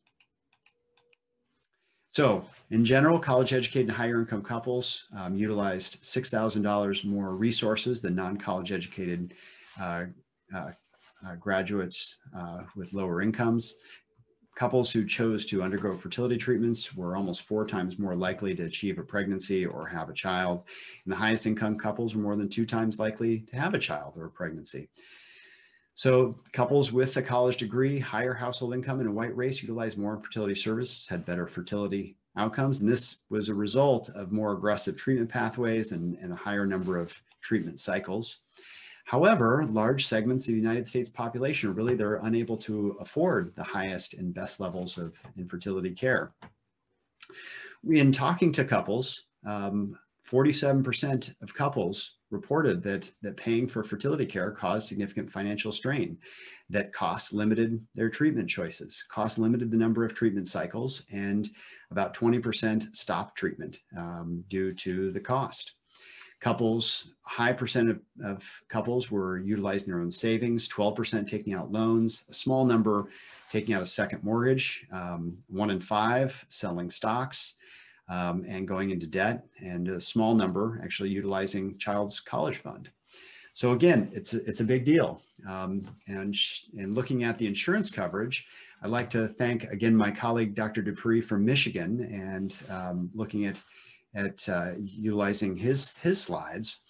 so 2.14 2.46
in 2.70 2.86
general, 2.86 3.20
college 3.20 3.54
educated 3.54 3.90
and 3.90 3.98
higher 3.98 4.20
income 4.20 4.44
couples 4.44 5.06
um, 5.18 5.36
utilized 5.36 6.04
$6,000 6.04 7.06
more 7.06 7.36
resources 7.36 8.02
than 8.02 8.16
non-college 8.16 8.72
educated 8.72 9.34
uh, 9.80 10.06
uh, 10.56 10.72
uh, 11.28 11.36
graduates 11.40 12.20
uh, 12.38 12.60
with 12.76 12.94
lower 12.94 13.22
incomes. 13.22 13.76
Couples 14.56 14.92
who 14.92 15.06
chose 15.06 15.46
to 15.48 15.64
undergo 15.64 15.94
fertility 15.94 16.38
treatments 16.38 16.96
were 16.96 17.18
almost 17.18 17.44
four 17.44 17.66
times 17.66 17.98
more 17.98 18.16
likely 18.16 18.54
to 18.54 18.66
achieve 18.66 19.00
a 19.00 19.04
pregnancy 19.04 19.66
or 19.66 19.88
have 19.88 20.10
a 20.10 20.14
child. 20.14 20.64
And 21.06 21.12
the 21.12 21.18
highest 21.18 21.48
income 21.48 21.78
couples 21.78 22.16
were 22.16 22.22
more 22.22 22.36
than 22.36 22.50
two 22.50 22.66
times 22.66 23.00
likely 23.00 23.40
to 23.52 23.56
have 23.60 23.74
a 23.74 23.80
child 23.80 24.14
or 24.18 24.26
a 24.26 24.32
pregnancy. 24.32 24.90
So 25.96 26.32
couples 26.54 26.92
with 26.92 27.16
a 27.18 27.22
college 27.22 27.58
degree, 27.58 28.00
higher 28.00 28.34
household 28.34 28.74
income, 28.74 29.00
and 29.00 29.10
a 29.10 29.12
white 29.12 29.36
race 29.36 29.62
utilized 29.62 29.98
more 29.98 30.16
infertility 30.16 30.56
services, 30.56 31.08
had 31.08 31.26
better 31.26 31.46
fertility 31.46 32.18
outcomes. 32.36 32.82
And 32.82 32.92
this 32.92 33.24
was 33.30 33.50
a 33.50 33.54
result 33.54 34.10
of 34.10 34.32
more 34.32 34.54
aggressive 34.54 34.98
treatment 34.98 35.30
pathways 35.30 35.92
and, 35.92 36.18
and 36.18 36.34
a 36.34 36.36
higher 36.36 36.66
number 36.66 36.98
of 36.98 37.22
treatment 37.42 37.80
cycles. 37.80 38.40
However, 39.06 39.66
large 39.70 40.08
segments 40.08 40.48
of 40.48 40.54
the 40.54 40.60
United 40.60 40.88
States 40.88 41.10
population 41.10 41.76
really 41.76 41.94
they're 41.94 42.16
unable 42.24 42.58
to 42.58 42.98
afford 43.00 43.54
the 43.56 43.64
highest 43.64 44.14
and 44.16 44.34
best 44.34 44.60
levels 44.60 44.98
of 44.98 45.16
infertility 45.38 45.92
care. 45.92 46.34
In 47.90 48.12
talking 48.12 48.52
to 48.54 48.64
couples, 48.64 49.24
um, 49.46 49.98
47% 50.28 51.36
of 51.42 51.54
couples 51.54 52.18
reported 52.34 52.84
that, 52.84 53.10
that 53.22 53.38
paying 53.38 53.68
for 53.68 53.84
fertility 53.84 54.26
care 54.26 54.52
caused 54.52 54.88
significant 54.88 55.32
financial 55.32 55.72
strain, 55.72 56.18
that 56.70 56.92
costs 56.92 57.32
limited 57.32 57.80
their 57.96 58.10
treatment 58.10 58.50
choices, 58.50 59.06
costs 59.10 59.38
limited 59.38 59.70
the 59.72 59.78
number 59.78 60.04
of 60.04 60.14
treatment 60.14 60.48
cycles, 60.48 61.04
and 61.12 61.50
about 61.92 62.16
20% 62.16 62.96
stopped 62.96 63.38
treatment 63.38 63.80
um, 63.98 64.44
due 64.50 64.74
to 64.74 65.12
the 65.12 65.20
cost. 65.20 65.74
Couples, 66.42 67.12
high 67.22 67.54
percent 67.54 67.90
of, 67.90 68.02
of 68.22 68.62
couples 68.68 69.10
were 69.10 69.38
utilizing 69.38 69.94
their 69.94 70.02
own 70.02 70.12
savings, 70.12 70.68
12% 70.68 71.26
taking 71.26 71.54
out 71.54 71.72
loans, 71.72 72.26
a 72.30 72.34
small 72.34 72.66
number 72.66 73.08
taking 73.50 73.76
out 73.76 73.82
a 73.84 73.86
second 73.86 74.24
mortgage, 74.24 74.86
um, 74.92 75.38
one 75.48 75.70
in 75.70 75.80
five 75.80 76.44
selling 76.50 76.90
stocks, 76.90 77.54
um, 78.10 78.44
and 78.48 78.68
going 78.68 78.92
into 78.92 79.08
debt, 79.08 79.46
and 79.60 79.88
a 79.88 80.02
small 80.02 80.36
number 80.36 80.80
actually 80.84 81.10
utilizing 81.10 81.78
child's 81.78 82.20
college 82.20 82.58
fund. 82.58 82.90
So 83.54 83.72
again, 83.72 84.10
it's 84.14 84.34
a, 84.34 84.44
it's 84.46 84.62
a 84.62 84.66
big 84.66 84.84
deal. 84.84 85.22
Um, 85.48 85.88
and, 86.08 86.36
and 86.78 86.96
looking 86.96 87.24
at 87.24 87.38
the 87.38 87.48
insurance 87.48 87.92
coverage, 87.92 88.48
I'd 88.82 88.90
like 88.90 89.10
to 89.12 89.28
thank 89.28 89.64
again 89.66 89.96
my 89.96 90.12
colleague 90.12 90.56
Dr. 90.56 90.82
Dupree 90.82 91.22
from 91.22 91.46
Michigan 91.46 92.02
and 92.12 92.58
um, 92.70 93.10
looking 93.14 93.46
at 93.46 93.64
at 94.14 94.48
uh, 94.50 94.72
utilizing 94.78 95.56
his 95.56 95.96
his 95.98 96.22
slides. 96.22 96.82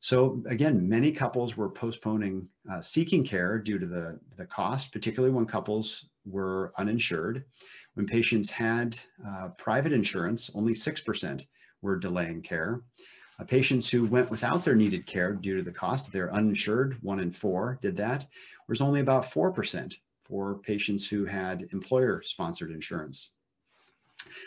So 0.00 0.42
again, 0.48 0.88
many 0.88 1.12
couples 1.12 1.56
were 1.56 1.68
postponing 1.68 2.48
uh, 2.72 2.80
seeking 2.80 3.22
care 3.22 3.58
due 3.58 3.78
to 3.78 3.86
the, 3.86 4.18
the 4.38 4.46
cost, 4.46 4.92
particularly 4.92 5.34
when 5.34 5.44
couples 5.44 6.08
were 6.24 6.72
uninsured. 6.78 7.44
When 8.00 8.06
patients 8.06 8.48
had 8.48 8.98
uh, 9.28 9.48
private 9.58 9.92
insurance, 9.92 10.50
only 10.54 10.72
6% 10.72 11.44
were 11.82 11.98
delaying 11.98 12.40
care. 12.40 12.80
Uh, 13.38 13.44
patients 13.44 13.90
who 13.90 14.06
went 14.06 14.30
without 14.30 14.64
their 14.64 14.74
needed 14.74 15.04
care 15.04 15.34
due 15.34 15.58
to 15.58 15.62
the 15.62 15.70
cost, 15.70 16.10
they're 16.10 16.32
uninsured, 16.32 16.96
one 17.02 17.20
in 17.20 17.30
four 17.30 17.78
did 17.82 17.98
that, 17.98 18.26
whereas 18.64 18.80
only 18.80 19.00
about 19.00 19.26
4% 19.30 19.92
for 20.22 20.60
patients 20.60 21.06
who 21.06 21.26
had 21.26 21.66
employer-sponsored 21.74 22.70
insurance. 22.70 23.32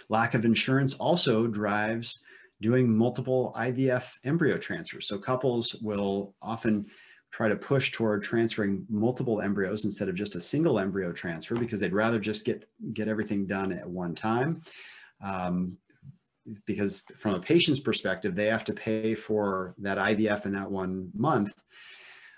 Lack 0.10 0.34
of 0.34 0.46
insurance 0.46 0.96
also 0.96 1.46
drives 1.46 2.24
doing 2.60 2.92
multiple 2.92 3.54
IVF 3.56 4.14
embryo 4.24 4.58
transfers. 4.58 5.08
So 5.08 5.20
couples 5.20 5.76
will 5.76 6.34
often 6.42 6.88
try 7.34 7.50
to 7.50 7.56
push 7.56 7.92
toward 7.92 8.22
transferring 8.22 8.86
multiple 8.90 9.42
embryos 9.42 9.86
instead 9.86 10.08
of 10.08 10.14
just 10.14 10.36
a 10.36 10.40
single 10.40 10.78
embryo 10.78 11.12
transfer 11.12 11.56
because 11.56 11.80
they'd 11.80 11.92
rather 11.92 12.20
just 12.20 12.46
get, 12.46 12.70
get 12.94 13.08
everything 13.08 13.48
done 13.48 13.72
at 13.74 13.90
one 13.90 14.14
time. 14.14 14.62
Um, 15.20 15.76
because 16.66 17.02
from 17.18 17.34
a 17.34 17.40
patient's 17.40 17.80
perspective, 17.80 18.36
they 18.36 18.46
have 18.46 18.64
to 18.66 18.74
pay 18.74 19.16
for 19.16 19.74
that 19.80 19.98
IVF 19.98 20.46
in 20.46 20.52
that 20.52 20.70
one 20.70 21.10
month. 21.16 21.56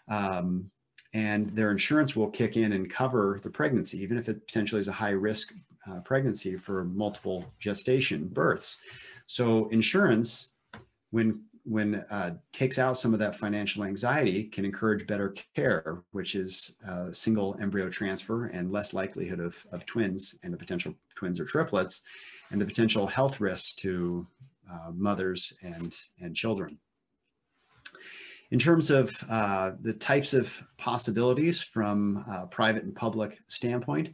Um, 0.07 0.71
and 1.13 1.49
their 1.49 1.71
insurance 1.71 2.15
will 2.15 2.29
kick 2.29 2.55
in 2.55 2.71
and 2.71 2.89
cover 2.89 3.39
the 3.43 3.49
pregnancy, 3.49 4.01
even 4.01 4.17
if 4.17 4.29
it 4.29 4.47
potentially 4.47 4.79
is 4.79 4.87
a 4.87 4.93
high 4.93 5.09
risk 5.09 5.53
uh, 5.89 5.99
pregnancy 6.01 6.55
for 6.55 6.85
multiple 6.85 7.53
gestation 7.59 8.29
births. 8.29 8.77
So 9.25 9.67
insurance, 9.69 10.53
when 11.11 11.41
when 11.65 11.95
uh, 12.11 12.35
takes 12.53 12.77
out 12.77 12.97
some 12.97 13.13
of 13.13 13.19
that 13.19 13.35
financial 13.35 13.83
anxiety, 13.83 14.43
can 14.43 14.65
encourage 14.65 15.07
better 15.07 15.33
care, 15.55 16.03
which 16.11 16.35
is 16.35 16.77
uh, 16.87 17.11
single 17.11 17.57
embryo 17.59 17.89
transfer 17.89 18.45
and 18.45 18.71
less 18.71 18.93
likelihood 18.93 19.39
of, 19.39 19.57
of 19.71 19.85
twins 19.85 20.39
and 20.43 20.53
the 20.53 20.57
potential 20.57 20.93
twins 21.15 21.39
or 21.39 21.45
triplets, 21.45 22.03
and 22.51 22.61
the 22.61 22.65
potential 22.65 23.07
health 23.07 23.39
risks 23.41 23.73
to 23.73 24.27
uh, 24.71 24.91
mothers 24.93 25.53
and 25.63 25.95
and 26.21 26.35
children. 26.35 26.79
In 28.51 28.59
terms 28.59 28.91
of 28.91 29.11
uh, 29.27 29.71
the 29.81 29.93
types 29.93 30.33
of 30.33 30.63
possibilities 30.77 31.63
from 31.63 32.23
a 32.29 32.45
private 32.45 32.83
and 32.83 32.95
public 32.95 33.39
standpoint, 33.47 34.13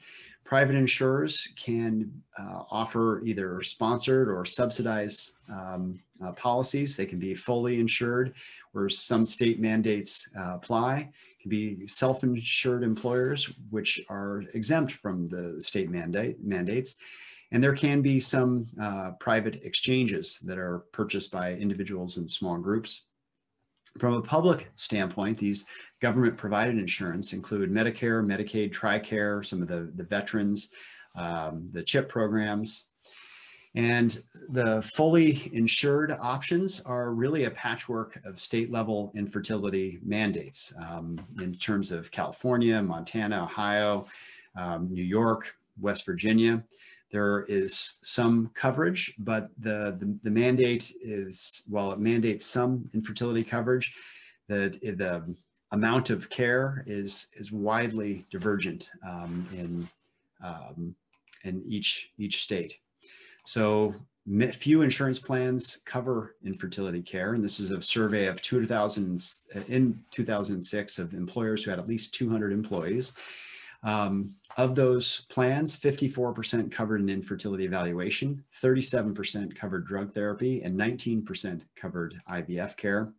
Private 0.52 0.76
insurers 0.76 1.48
can 1.56 2.12
uh, 2.38 2.64
offer 2.70 3.22
either 3.24 3.64
sponsored 3.64 4.28
or 4.28 4.44
subsidized 4.44 5.32
um, 5.50 5.98
uh, 6.22 6.34
policies. 6.34 6.98
They 6.98 7.06
can 7.06 7.20
be 7.20 7.34
fully 7.34 7.80
insured, 7.80 8.34
where 8.74 8.90
some 8.90 9.24
state 9.24 9.62
mandates 9.62 10.28
uh, 10.38 10.56
apply. 10.56 11.10
It 11.30 11.42
can 11.42 11.50
be 11.50 11.88
self-insured 11.88 12.84
employers, 12.84 13.50
which 13.70 14.04
are 14.10 14.44
exempt 14.54 14.92
from 14.92 15.26
the 15.26 15.56
state 15.62 15.90
mandate 15.90 16.44
mandates. 16.44 16.98
And 17.54 17.64
there 17.64 17.74
can 17.74 18.02
be 18.02 18.20
some 18.20 18.68
uh, 18.82 19.12
private 19.22 19.64
exchanges 19.64 20.40
that 20.40 20.58
are 20.58 20.80
purchased 20.92 21.32
by 21.32 21.54
individuals 21.54 22.18
and 22.18 22.30
small 22.30 22.58
groups. 22.58 23.06
From 24.00 24.16
a 24.16 24.22
public 24.22 24.70
standpoint, 24.76 25.38
these 25.38 25.66
government 26.02 26.36
provided 26.36 26.78
insurance 26.78 27.34
include 27.34 27.72
Medicare, 27.72 28.26
Medicaid, 28.26 28.74
TRICARE, 28.74 29.46
some 29.46 29.62
of 29.62 29.68
the, 29.68 29.92
the 29.96 30.04
veterans, 30.04 30.70
um, 31.16 31.70
the 31.72 31.84
CHIP 31.84 32.10
programs. 32.10 32.90
And 33.74 34.22
the 34.50 34.82
fully 34.82 35.50
insured 35.54 36.12
options 36.20 36.82
are 36.82 37.14
really 37.14 37.46
a 37.46 37.52
patchwork 37.52 38.20
of 38.26 38.38
state 38.38 38.70
level 38.70 39.14
infertility 39.16 40.00
mandates 40.04 40.74
um, 40.78 41.18
in 41.40 41.56
terms 41.56 41.94
of 41.94 42.12
California, 42.12 42.82
Montana, 42.82 43.44
Ohio, 43.44 44.08
um, 44.58 44.90
New 44.92 45.04
York, 45.04 45.56
West 45.80 46.06
Virginia. 46.06 46.62
There 47.12 47.44
is 47.48 47.98
some 48.02 48.52
coverage, 48.54 49.14
but 49.20 49.50
the, 49.58 49.96
the, 50.00 50.18
the, 50.24 50.32
mandate 50.32 50.92
is, 51.02 51.64
while 51.68 51.92
it 51.92 52.00
mandates 52.00 52.46
some 52.46 52.90
infertility 52.94 53.44
coverage, 53.44 53.96
the, 54.48 54.70
the 54.82 55.36
amount 55.72 56.10
of 56.10 56.30
care 56.30 56.84
is, 56.86 57.28
is 57.36 57.52
widely 57.52 58.26
divergent 58.30 58.92
um, 59.08 59.48
in, 59.54 59.88
um, 60.44 60.96
in 61.44 61.64
each, 61.66 62.12
each 62.18 62.44
state. 62.44 62.78
So 63.46 63.96
few 64.54 64.82
insurance 64.82 65.20
plans 65.20 65.82
cover 65.86 66.36
infertility 66.44 67.02
care. 67.02 67.34
And 67.34 67.44
this 67.44 67.60
is 67.60 67.72
a 67.72 67.82
survey 67.82 68.28
of 68.28 68.42
2000, 68.42 69.24
in 69.68 70.04
2006 70.12 71.00
of 71.00 71.14
employers 71.14 71.64
who 71.64 71.72
had 71.72 71.80
at 71.80 71.88
least 71.88 72.14
200 72.14 72.52
employees. 72.52 73.14
Um, 73.84 74.36
of 74.58 74.76
those 74.76 75.22
plans, 75.30 75.80
54% 75.80 76.72
covered 76.72 77.02
an 77.02 77.10
infertility 77.10 77.66
evaluation, 77.66 78.44
37% 78.62 79.56
covered 79.56 79.88
drug 79.88 80.14
therapy, 80.14 80.62
and 80.62 80.80
19% 80.80 81.62
covered 81.76 82.16
IVF 82.30 82.78
care. 82.78 83.12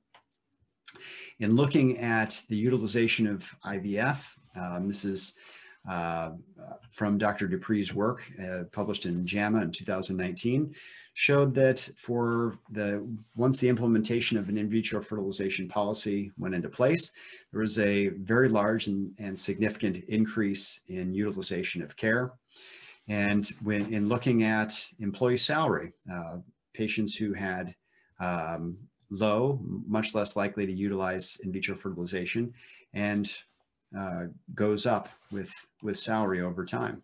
In 1.41 1.57
looking 1.57 1.99
at 1.99 2.41
the 2.49 2.57
utilization 2.57 3.27
of 3.27 3.55
IVF, 3.65 4.25
um, 4.55 4.87
this 4.87 5.05
is 5.05 5.35
uh, 5.89 6.31
from 6.91 7.19
Dr. 7.19 7.49
Dupree's 7.49 7.93
work 7.93 8.23
uh, 8.43 8.65
published 8.71 9.07
in 9.07 9.27
JAMA 9.27 9.63
in 9.63 9.73
2019 9.73 10.75
showed 11.15 11.55
that 11.55 11.79
for 11.97 12.59
the 12.71 13.07
once 13.37 13.61
the 13.61 13.69
implementation 13.69 14.39
of 14.39 14.49
an 14.49 14.57
in 14.57 14.71
vitro 14.71 15.03
fertilization 15.03 15.69
policy 15.69 16.31
went 16.39 16.55
into 16.55 16.69
place, 16.69 17.13
there 17.53 17.61
was 17.61 17.79
a 17.79 18.09
very 18.09 18.49
large 18.49 18.87
and, 18.87 19.13
and 19.19 19.39
significant 19.39 19.99
increase 20.09 20.83
in 20.89 21.13
utilization 21.13 21.83
of 21.83 21.97
care. 21.97 22.33
And 23.09 23.47
when 23.63 23.93
in 23.93 24.09
looking 24.09 24.45
at 24.45 24.75
employee 25.01 25.37
salary, 25.37 25.93
uh, 26.11 26.39
patients 26.73 27.15
who 27.15 27.35
had 27.35 27.75
um, 28.21 28.79
low, 29.13 29.61
much 29.87 30.15
less 30.15 30.37
likely 30.37 30.67
to 30.67 30.73
utilize 30.73 31.39
in 31.45 31.53
vitro 31.53 31.77
fertilization, 31.77 32.53
and 32.95 33.33
uh, 33.97 34.25
goes 34.55 34.87
up 34.87 35.09
with, 35.31 35.53
with 35.83 35.99
salary 35.99 36.41
over 36.41 36.65
time. 36.65 37.03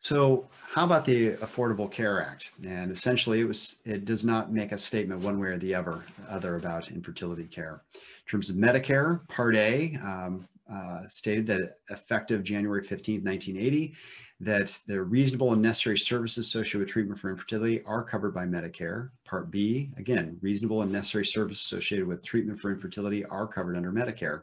So 0.00 0.48
how 0.72 0.84
about 0.84 1.04
the 1.04 1.32
Affordable 1.32 1.90
Care 1.90 2.22
Act? 2.22 2.52
And 2.66 2.90
essentially 2.90 3.40
it 3.40 3.44
was, 3.44 3.82
it 3.84 4.06
does 4.06 4.24
not 4.24 4.50
make 4.50 4.72
a 4.72 4.78
statement 4.78 5.20
one 5.20 5.38
way 5.38 5.48
or 5.48 5.58
the 5.58 5.74
other, 5.74 6.02
other 6.30 6.56
about 6.56 6.90
infertility 6.90 7.44
care. 7.44 7.82
In 7.94 8.30
terms 8.30 8.48
of 8.48 8.56
Medicare, 8.56 9.28
Part 9.28 9.54
A 9.54 9.96
um, 10.02 10.48
uh, 10.72 11.00
stated 11.08 11.46
that 11.48 11.78
effective 11.90 12.42
January 12.42 12.82
15, 12.82 13.22
1980, 13.22 13.94
that 14.40 14.78
the 14.86 15.02
reasonable 15.02 15.52
and 15.52 15.60
necessary 15.60 15.98
services 15.98 16.46
associated 16.46 16.80
with 16.80 16.88
treatment 16.88 17.18
for 17.18 17.30
infertility 17.30 17.82
are 17.84 18.04
covered 18.04 18.32
by 18.32 18.44
Medicare. 18.44 19.10
Part 19.24 19.50
B, 19.50 19.90
again, 19.96 20.38
reasonable 20.40 20.82
and 20.82 20.92
necessary 20.92 21.26
services 21.26 21.64
associated 21.64 22.06
with 22.06 22.22
treatment 22.22 22.60
for 22.60 22.70
infertility 22.70 23.24
are 23.24 23.48
covered 23.48 23.76
under 23.76 23.90
Medicare. 23.90 24.42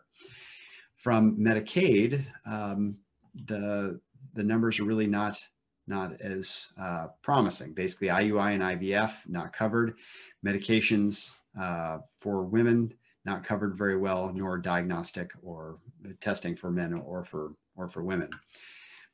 From 0.97 1.37
Medicaid, 1.37 2.25
um, 2.45 2.97
the, 3.45 3.99
the 4.33 4.43
numbers 4.43 4.79
are 4.79 4.85
really 4.85 5.07
not 5.07 5.41
not 5.87 6.19
as 6.21 6.67
uh, 6.79 7.07
promising. 7.21 7.73
Basically, 7.73 8.07
IUI 8.07 8.55
and 8.55 8.63
IVF 8.63 9.27
not 9.27 9.53
covered. 9.53 9.95
Medications 10.43 11.35
uh, 11.59 11.99
for 12.17 12.43
women 12.43 12.91
not 13.23 13.43
covered 13.43 13.77
very 13.77 13.97
well, 13.97 14.31
nor 14.33 14.57
diagnostic 14.57 15.31
or 15.41 15.77
testing 16.19 16.55
for 16.55 16.71
men 16.71 16.93
or 16.93 17.23
for 17.23 17.53
or 17.75 17.87
for 17.87 18.03
women. 18.03 18.29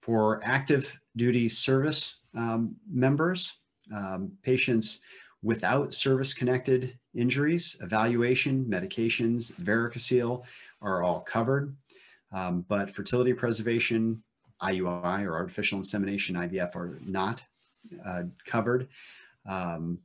For 0.02 0.42
active 0.44 1.00
duty 1.16 1.48
service 1.48 2.18
um, 2.36 2.76
members, 2.90 3.54
um, 3.94 4.32
patients 4.42 5.00
without 5.44 5.94
service-connected 5.94 6.98
injuries, 7.16 7.76
evaluation, 7.82 8.66
medications, 8.66 9.54
varicocele 9.54 10.44
are 10.82 11.04
all 11.04 11.22
covered. 11.22 11.76
Um, 12.32 12.66
but 12.68 12.90
fertility 12.92 13.34
preservation, 13.34 14.24
IUI 14.62 15.26
or 15.26 15.34
artificial 15.34 15.80
insemination 15.80 16.36
IVF 16.36 16.76
are 16.76 17.00
not 17.06 17.44
uh, 18.06 18.24
covered. 18.46 18.88
Um, 19.48 20.00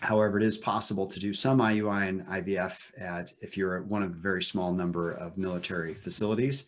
however, 0.00 0.38
it 0.38 0.44
is 0.44 0.58
possible 0.58 1.06
to 1.06 1.20
do 1.20 1.32
some 1.32 1.58
IUI 1.58 2.08
and 2.08 2.26
IVF 2.26 3.00
at 3.00 3.32
if 3.40 3.56
you're 3.56 3.76
at 3.78 3.86
one 3.86 4.02
of 4.02 4.10
a 4.10 4.14
very 4.14 4.42
small 4.42 4.72
number 4.72 5.12
of 5.12 5.38
military 5.38 5.94
facilities. 5.94 6.66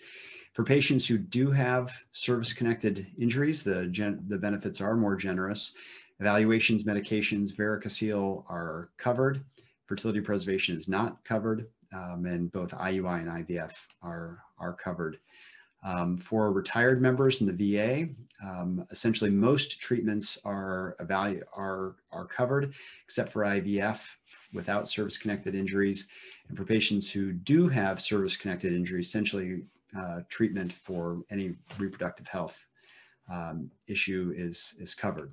For 0.53 0.65
patients 0.65 1.07
who 1.07 1.19
do 1.19 1.51
have 1.51 1.93
service-connected 2.13 3.07
injuries, 3.19 3.63
the, 3.63 3.87
gen- 3.87 4.25
the 4.29 4.39
benefits 4.39 4.81
are 4.81 4.97
more 4.97 5.17
generous. 5.17 5.73
Evaluations, 6.21 6.85
medications, 6.85 7.55
varicocele 7.55 8.45
are 8.49 8.91
covered. 8.99 9.45
Fertility 9.87 10.21
preservation 10.21 10.77
is 10.77 10.89
not 10.89 11.25
covered, 11.25 11.69
um, 11.95 12.27
and 12.27 12.51
both 12.51 12.73
IUI 12.73 13.21
and 13.21 13.47
IVF 13.47 13.73
are, 14.03 14.43
are 14.59 14.73
covered. 14.75 15.19
Um, 15.85 16.19
for 16.19 16.53
retired 16.53 17.01
members 17.01 17.41
in 17.41 17.47
the 17.47 17.77
VA, 17.77 18.09
um, 18.45 18.85
essentially 18.91 19.31
most 19.31 19.81
treatments 19.81 20.37
are, 20.45 20.97
evalu- 21.01 21.43
are, 21.57 21.97
are 22.11 22.27
covered 22.27 22.75
except 23.05 23.33
for 23.33 23.43
IVF 23.43 24.05
without 24.53 24.89
service-connected 24.89 25.55
injuries. 25.55 26.09
And 26.49 26.59
for 26.59 26.65
patients 26.65 27.11
who 27.11 27.33
do 27.33 27.69
have 27.69 28.01
service-connected 28.01 28.73
injuries, 28.73 29.07
essentially 29.07 29.63
uh, 29.97 30.21
treatment 30.29 30.73
for 30.73 31.23
any 31.31 31.55
reproductive 31.79 32.29
health 32.29 32.67
um, 33.31 33.71
issue 33.87 34.33
is, 34.37 34.77
is 34.81 34.95
covered. 34.95 35.33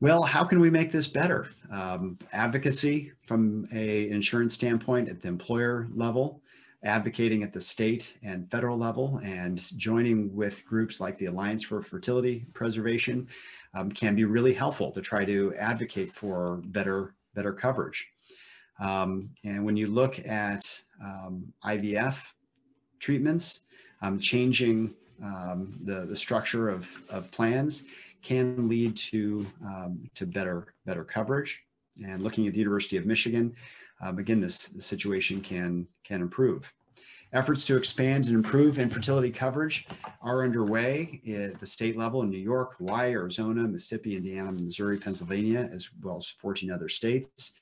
Well, 0.00 0.22
how 0.22 0.44
can 0.44 0.60
we 0.60 0.70
make 0.70 0.92
this 0.92 1.08
better? 1.08 1.48
Um, 1.72 2.18
advocacy 2.32 3.12
from 3.22 3.66
a 3.72 4.08
insurance 4.10 4.54
standpoint 4.54 5.08
at 5.08 5.20
the 5.20 5.26
employer 5.26 5.88
level, 5.92 6.40
advocating 6.84 7.42
at 7.42 7.52
the 7.52 7.60
state 7.60 8.14
and 8.22 8.48
federal 8.48 8.78
level, 8.78 9.20
and 9.24 9.60
joining 9.76 10.32
with 10.36 10.64
groups 10.64 11.00
like 11.00 11.18
the 11.18 11.26
Alliance 11.26 11.64
for 11.64 11.82
Fertility 11.82 12.46
Preservation 12.54 13.26
um, 13.74 13.90
can 13.90 14.14
be 14.14 14.24
really 14.24 14.54
helpful 14.54 14.92
to 14.92 15.00
try 15.00 15.24
to 15.24 15.52
advocate 15.58 16.12
for 16.12 16.60
better, 16.66 17.14
better 17.34 17.52
coverage. 17.52 18.08
Um, 18.80 19.30
and 19.44 19.64
when 19.64 19.76
you 19.76 19.88
look 19.88 20.24
at 20.26 20.80
um, 21.02 21.52
IVF 21.64 22.32
treatments, 22.98 23.64
um, 24.02 24.18
changing 24.18 24.94
um, 25.22 25.76
the, 25.82 26.06
the 26.06 26.16
structure 26.16 26.68
of, 26.68 26.90
of 27.10 27.30
plans 27.30 27.84
can 28.22 28.68
lead 28.68 28.96
to, 28.96 29.46
um, 29.64 30.08
to 30.14 30.26
better, 30.26 30.74
better 30.86 31.04
coverage. 31.04 31.62
And 32.04 32.20
looking 32.20 32.46
at 32.46 32.52
the 32.52 32.58
University 32.58 32.96
of 32.96 33.06
Michigan, 33.06 33.54
um, 34.00 34.18
again, 34.18 34.40
this, 34.40 34.66
this 34.66 34.86
situation 34.86 35.40
can, 35.40 35.86
can 36.04 36.20
improve. 36.20 36.72
Efforts 37.32 37.64
to 37.66 37.76
expand 37.76 38.26
and 38.26 38.34
improve 38.34 38.78
infertility 38.78 39.30
coverage 39.30 39.86
are 40.22 40.44
underway 40.44 41.20
at 41.28 41.60
the 41.60 41.66
state 41.66 41.96
level 41.96 42.22
in 42.22 42.30
New 42.30 42.38
York, 42.38 42.78
Hawaii, 42.78 43.12
Arizona, 43.12 43.64
Mississippi, 43.64 44.16
Indiana, 44.16 44.50
Missouri, 44.52 44.96
Pennsylvania, 44.96 45.68
as 45.70 45.90
well 46.02 46.16
as 46.16 46.26
14 46.26 46.70
other 46.70 46.88
states 46.88 47.54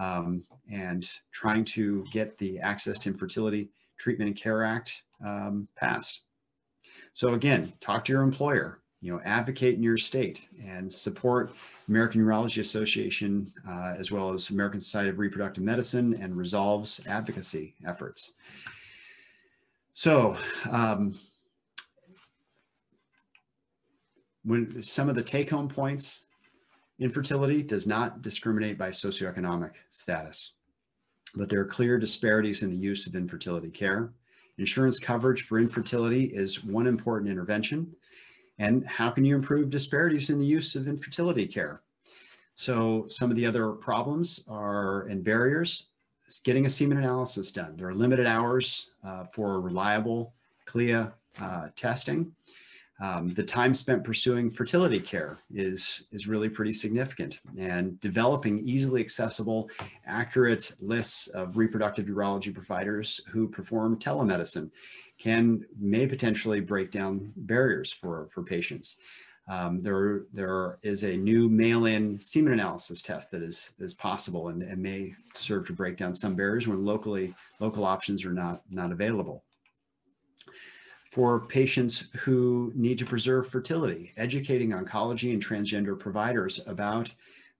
um, 0.00 0.42
and 0.72 1.08
trying 1.30 1.64
to 1.66 2.04
get 2.10 2.36
the 2.38 2.58
Access 2.58 2.98
to 3.00 3.10
Infertility 3.10 3.68
Treatment 3.98 4.28
and 4.28 4.36
Care 4.36 4.64
Act 4.64 5.02
um, 5.24 5.68
passed. 5.76 6.22
So 7.12 7.34
again, 7.34 7.72
talk 7.80 8.04
to 8.06 8.12
your 8.12 8.22
employer, 8.22 8.80
you 9.02 9.12
know, 9.12 9.20
advocate 9.24 9.74
in 9.74 9.82
your 9.82 9.98
state 9.98 10.48
and 10.64 10.90
support 10.90 11.52
American 11.88 12.24
Urology 12.24 12.60
Association, 12.60 13.52
uh, 13.68 13.94
as 13.98 14.10
well 14.10 14.32
as 14.32 14.50
American 14.50 14.80
Society 14.80 15.10
of 15.10 15.18
Reproductive 15.18 15.62
Medicine 15.62 16.14
and 16.14 16.36
Resolves 16.36 17.00
advocacy 17.06 17.74
efforts. 17.86 18.34
So, 19.92 20.36
um, 20.70 21.18
when 24.44 24.82
some 24.82 25.10
of 25.10 25.14
the 25.14 25.22
take 25.22 25.50
home 25.50 25.68
points 25.68 26.24
Infertility 27.00 27.62
does 27.62 27.86
not 27.86 28.20
discriminate 28.20 28.76
by 28.76 28.90
socioeconomic 28.90 29.72
status, 29.88 30.54
but 31.34 31.48
there 31.48 31.60
are 31.60 31.66
clear 31.66 31.98
disparities 31.98 32.62
in 32.62 32.70
the 32.70 32.76
use 32.76 33.06
of 33.06 33.16
infertility 33.16 33.70
care. 33.70 34.12
Insurance 34.58 34.98
coverage 34.98 35.42
for 35.42 35.58
infertility 35.58 36.24
is 36.26 36.62
one 36.62 36.86
important 36.86 37.30
intervention. 37.30 37.90
And 38.58 38.86
how 38.86 39.08
can 39.08 39.24
you 39.24 39.34
improve 39.34 39.70
disparities 39.70 40.28
in 40.28 40.38
the 40.38 40.44
use 40.44 40.76
of 40.76 40.86
infertility 40.86 41.46
care? 41.46 41.80
So 42.56 43.06
some 43.06 43.30
of 43.30 43.36
the 43.36 43.46
other 43.46 43.70
problems 43.72 44.44
are 44.46 45.06
and 45.06 45.24
barriers, 45.24 45.88
getting 46.44 46.66
a 46.66 46.70
semen 46.70 46.98
analysis 46.98 47.50
done. 47.50 47.78
There 47.78 47.88
are 47.88 47.94
limited 47.94 48.26
hours 48.26 48.90
uh, 49.02 49.24
for 49.24 49.62
reliable 49.62 50.34
CLIA 50.66 51.14
uh, 51.40 51.68
testing. 51.74 52.32
Um, 53.00 53.32
the 53.32 53.42
time 53.42 53.74
spent 53.74 54.04
pursuing 54.04 54.50
fertility 54.50 55.00
care 55.00 55.38
is, 55.54 56.06
is 56.12 56.26
really 56.26 56.50
pretty 56.50 56.74
significant 56.74 57.40
and 57.58 57.98
developing 58.00 58.58
easily 58.60 59.00
accessible, 59.00 59.70
accurate 60.06 60.72
lists 60.80 61.28
of 61.28 61.56
reproductive 61.56 62.06
urology 62.06 62.52
providers 62.52 63.20
who 63.28 63.48
perform 63.48 63.98
telemedicine 63.98 64.70
can 65.18 65.64
may 65.78 66.06
potentially 66.06 66.60
break 66.60 66.90
down 66.90 67.32
barriers 67.36 67.90
for, 67.90 68.28
for 68.32 68.42
patients. 68.42 68.98
Um, 69.48 69.82
there, 69.82 70.24
there 70.32 70.78
is 70.82 71.02
a 71.02 71.16
new 71.16 71.48
mail-in 71.48 72.20
semen 72.20 72.52
analysis 72.52 73.00
test 73.00 73.30
that 73.30 73.42
is, 73.42 73.74
is 73.78 73.94
possible 73.94 74.48
and, 74.48 74.62
and 74.62 74.80
may 74.80 75.14
serve 75.34 75.66
to 75.66 75.72
break 75.72 75.96
down 75.96 76.14
some 76.14 76.34
barriers 76.34 76.68
when 76.68 76.84
locally, 76.84 77.34
local 77.60 77.84
options 77.84 78.26
are 78.26 78.32
not, 78.32 78.60
not 78.70 78.92
available 78.92 79.42
for 81.10 81.40
patients 81.40 82.08
who 82.18 82.72
need 82.74 82.98
to 82.98 83.04
preserve 83.04 83.48
fertility, 83.48 84.12
educating 84.16 84.70
oncology 84.70 85.32
and 85.32 85.44
transgender 85.44 85.98
providers 85.98 86.60
about 86.66 87.12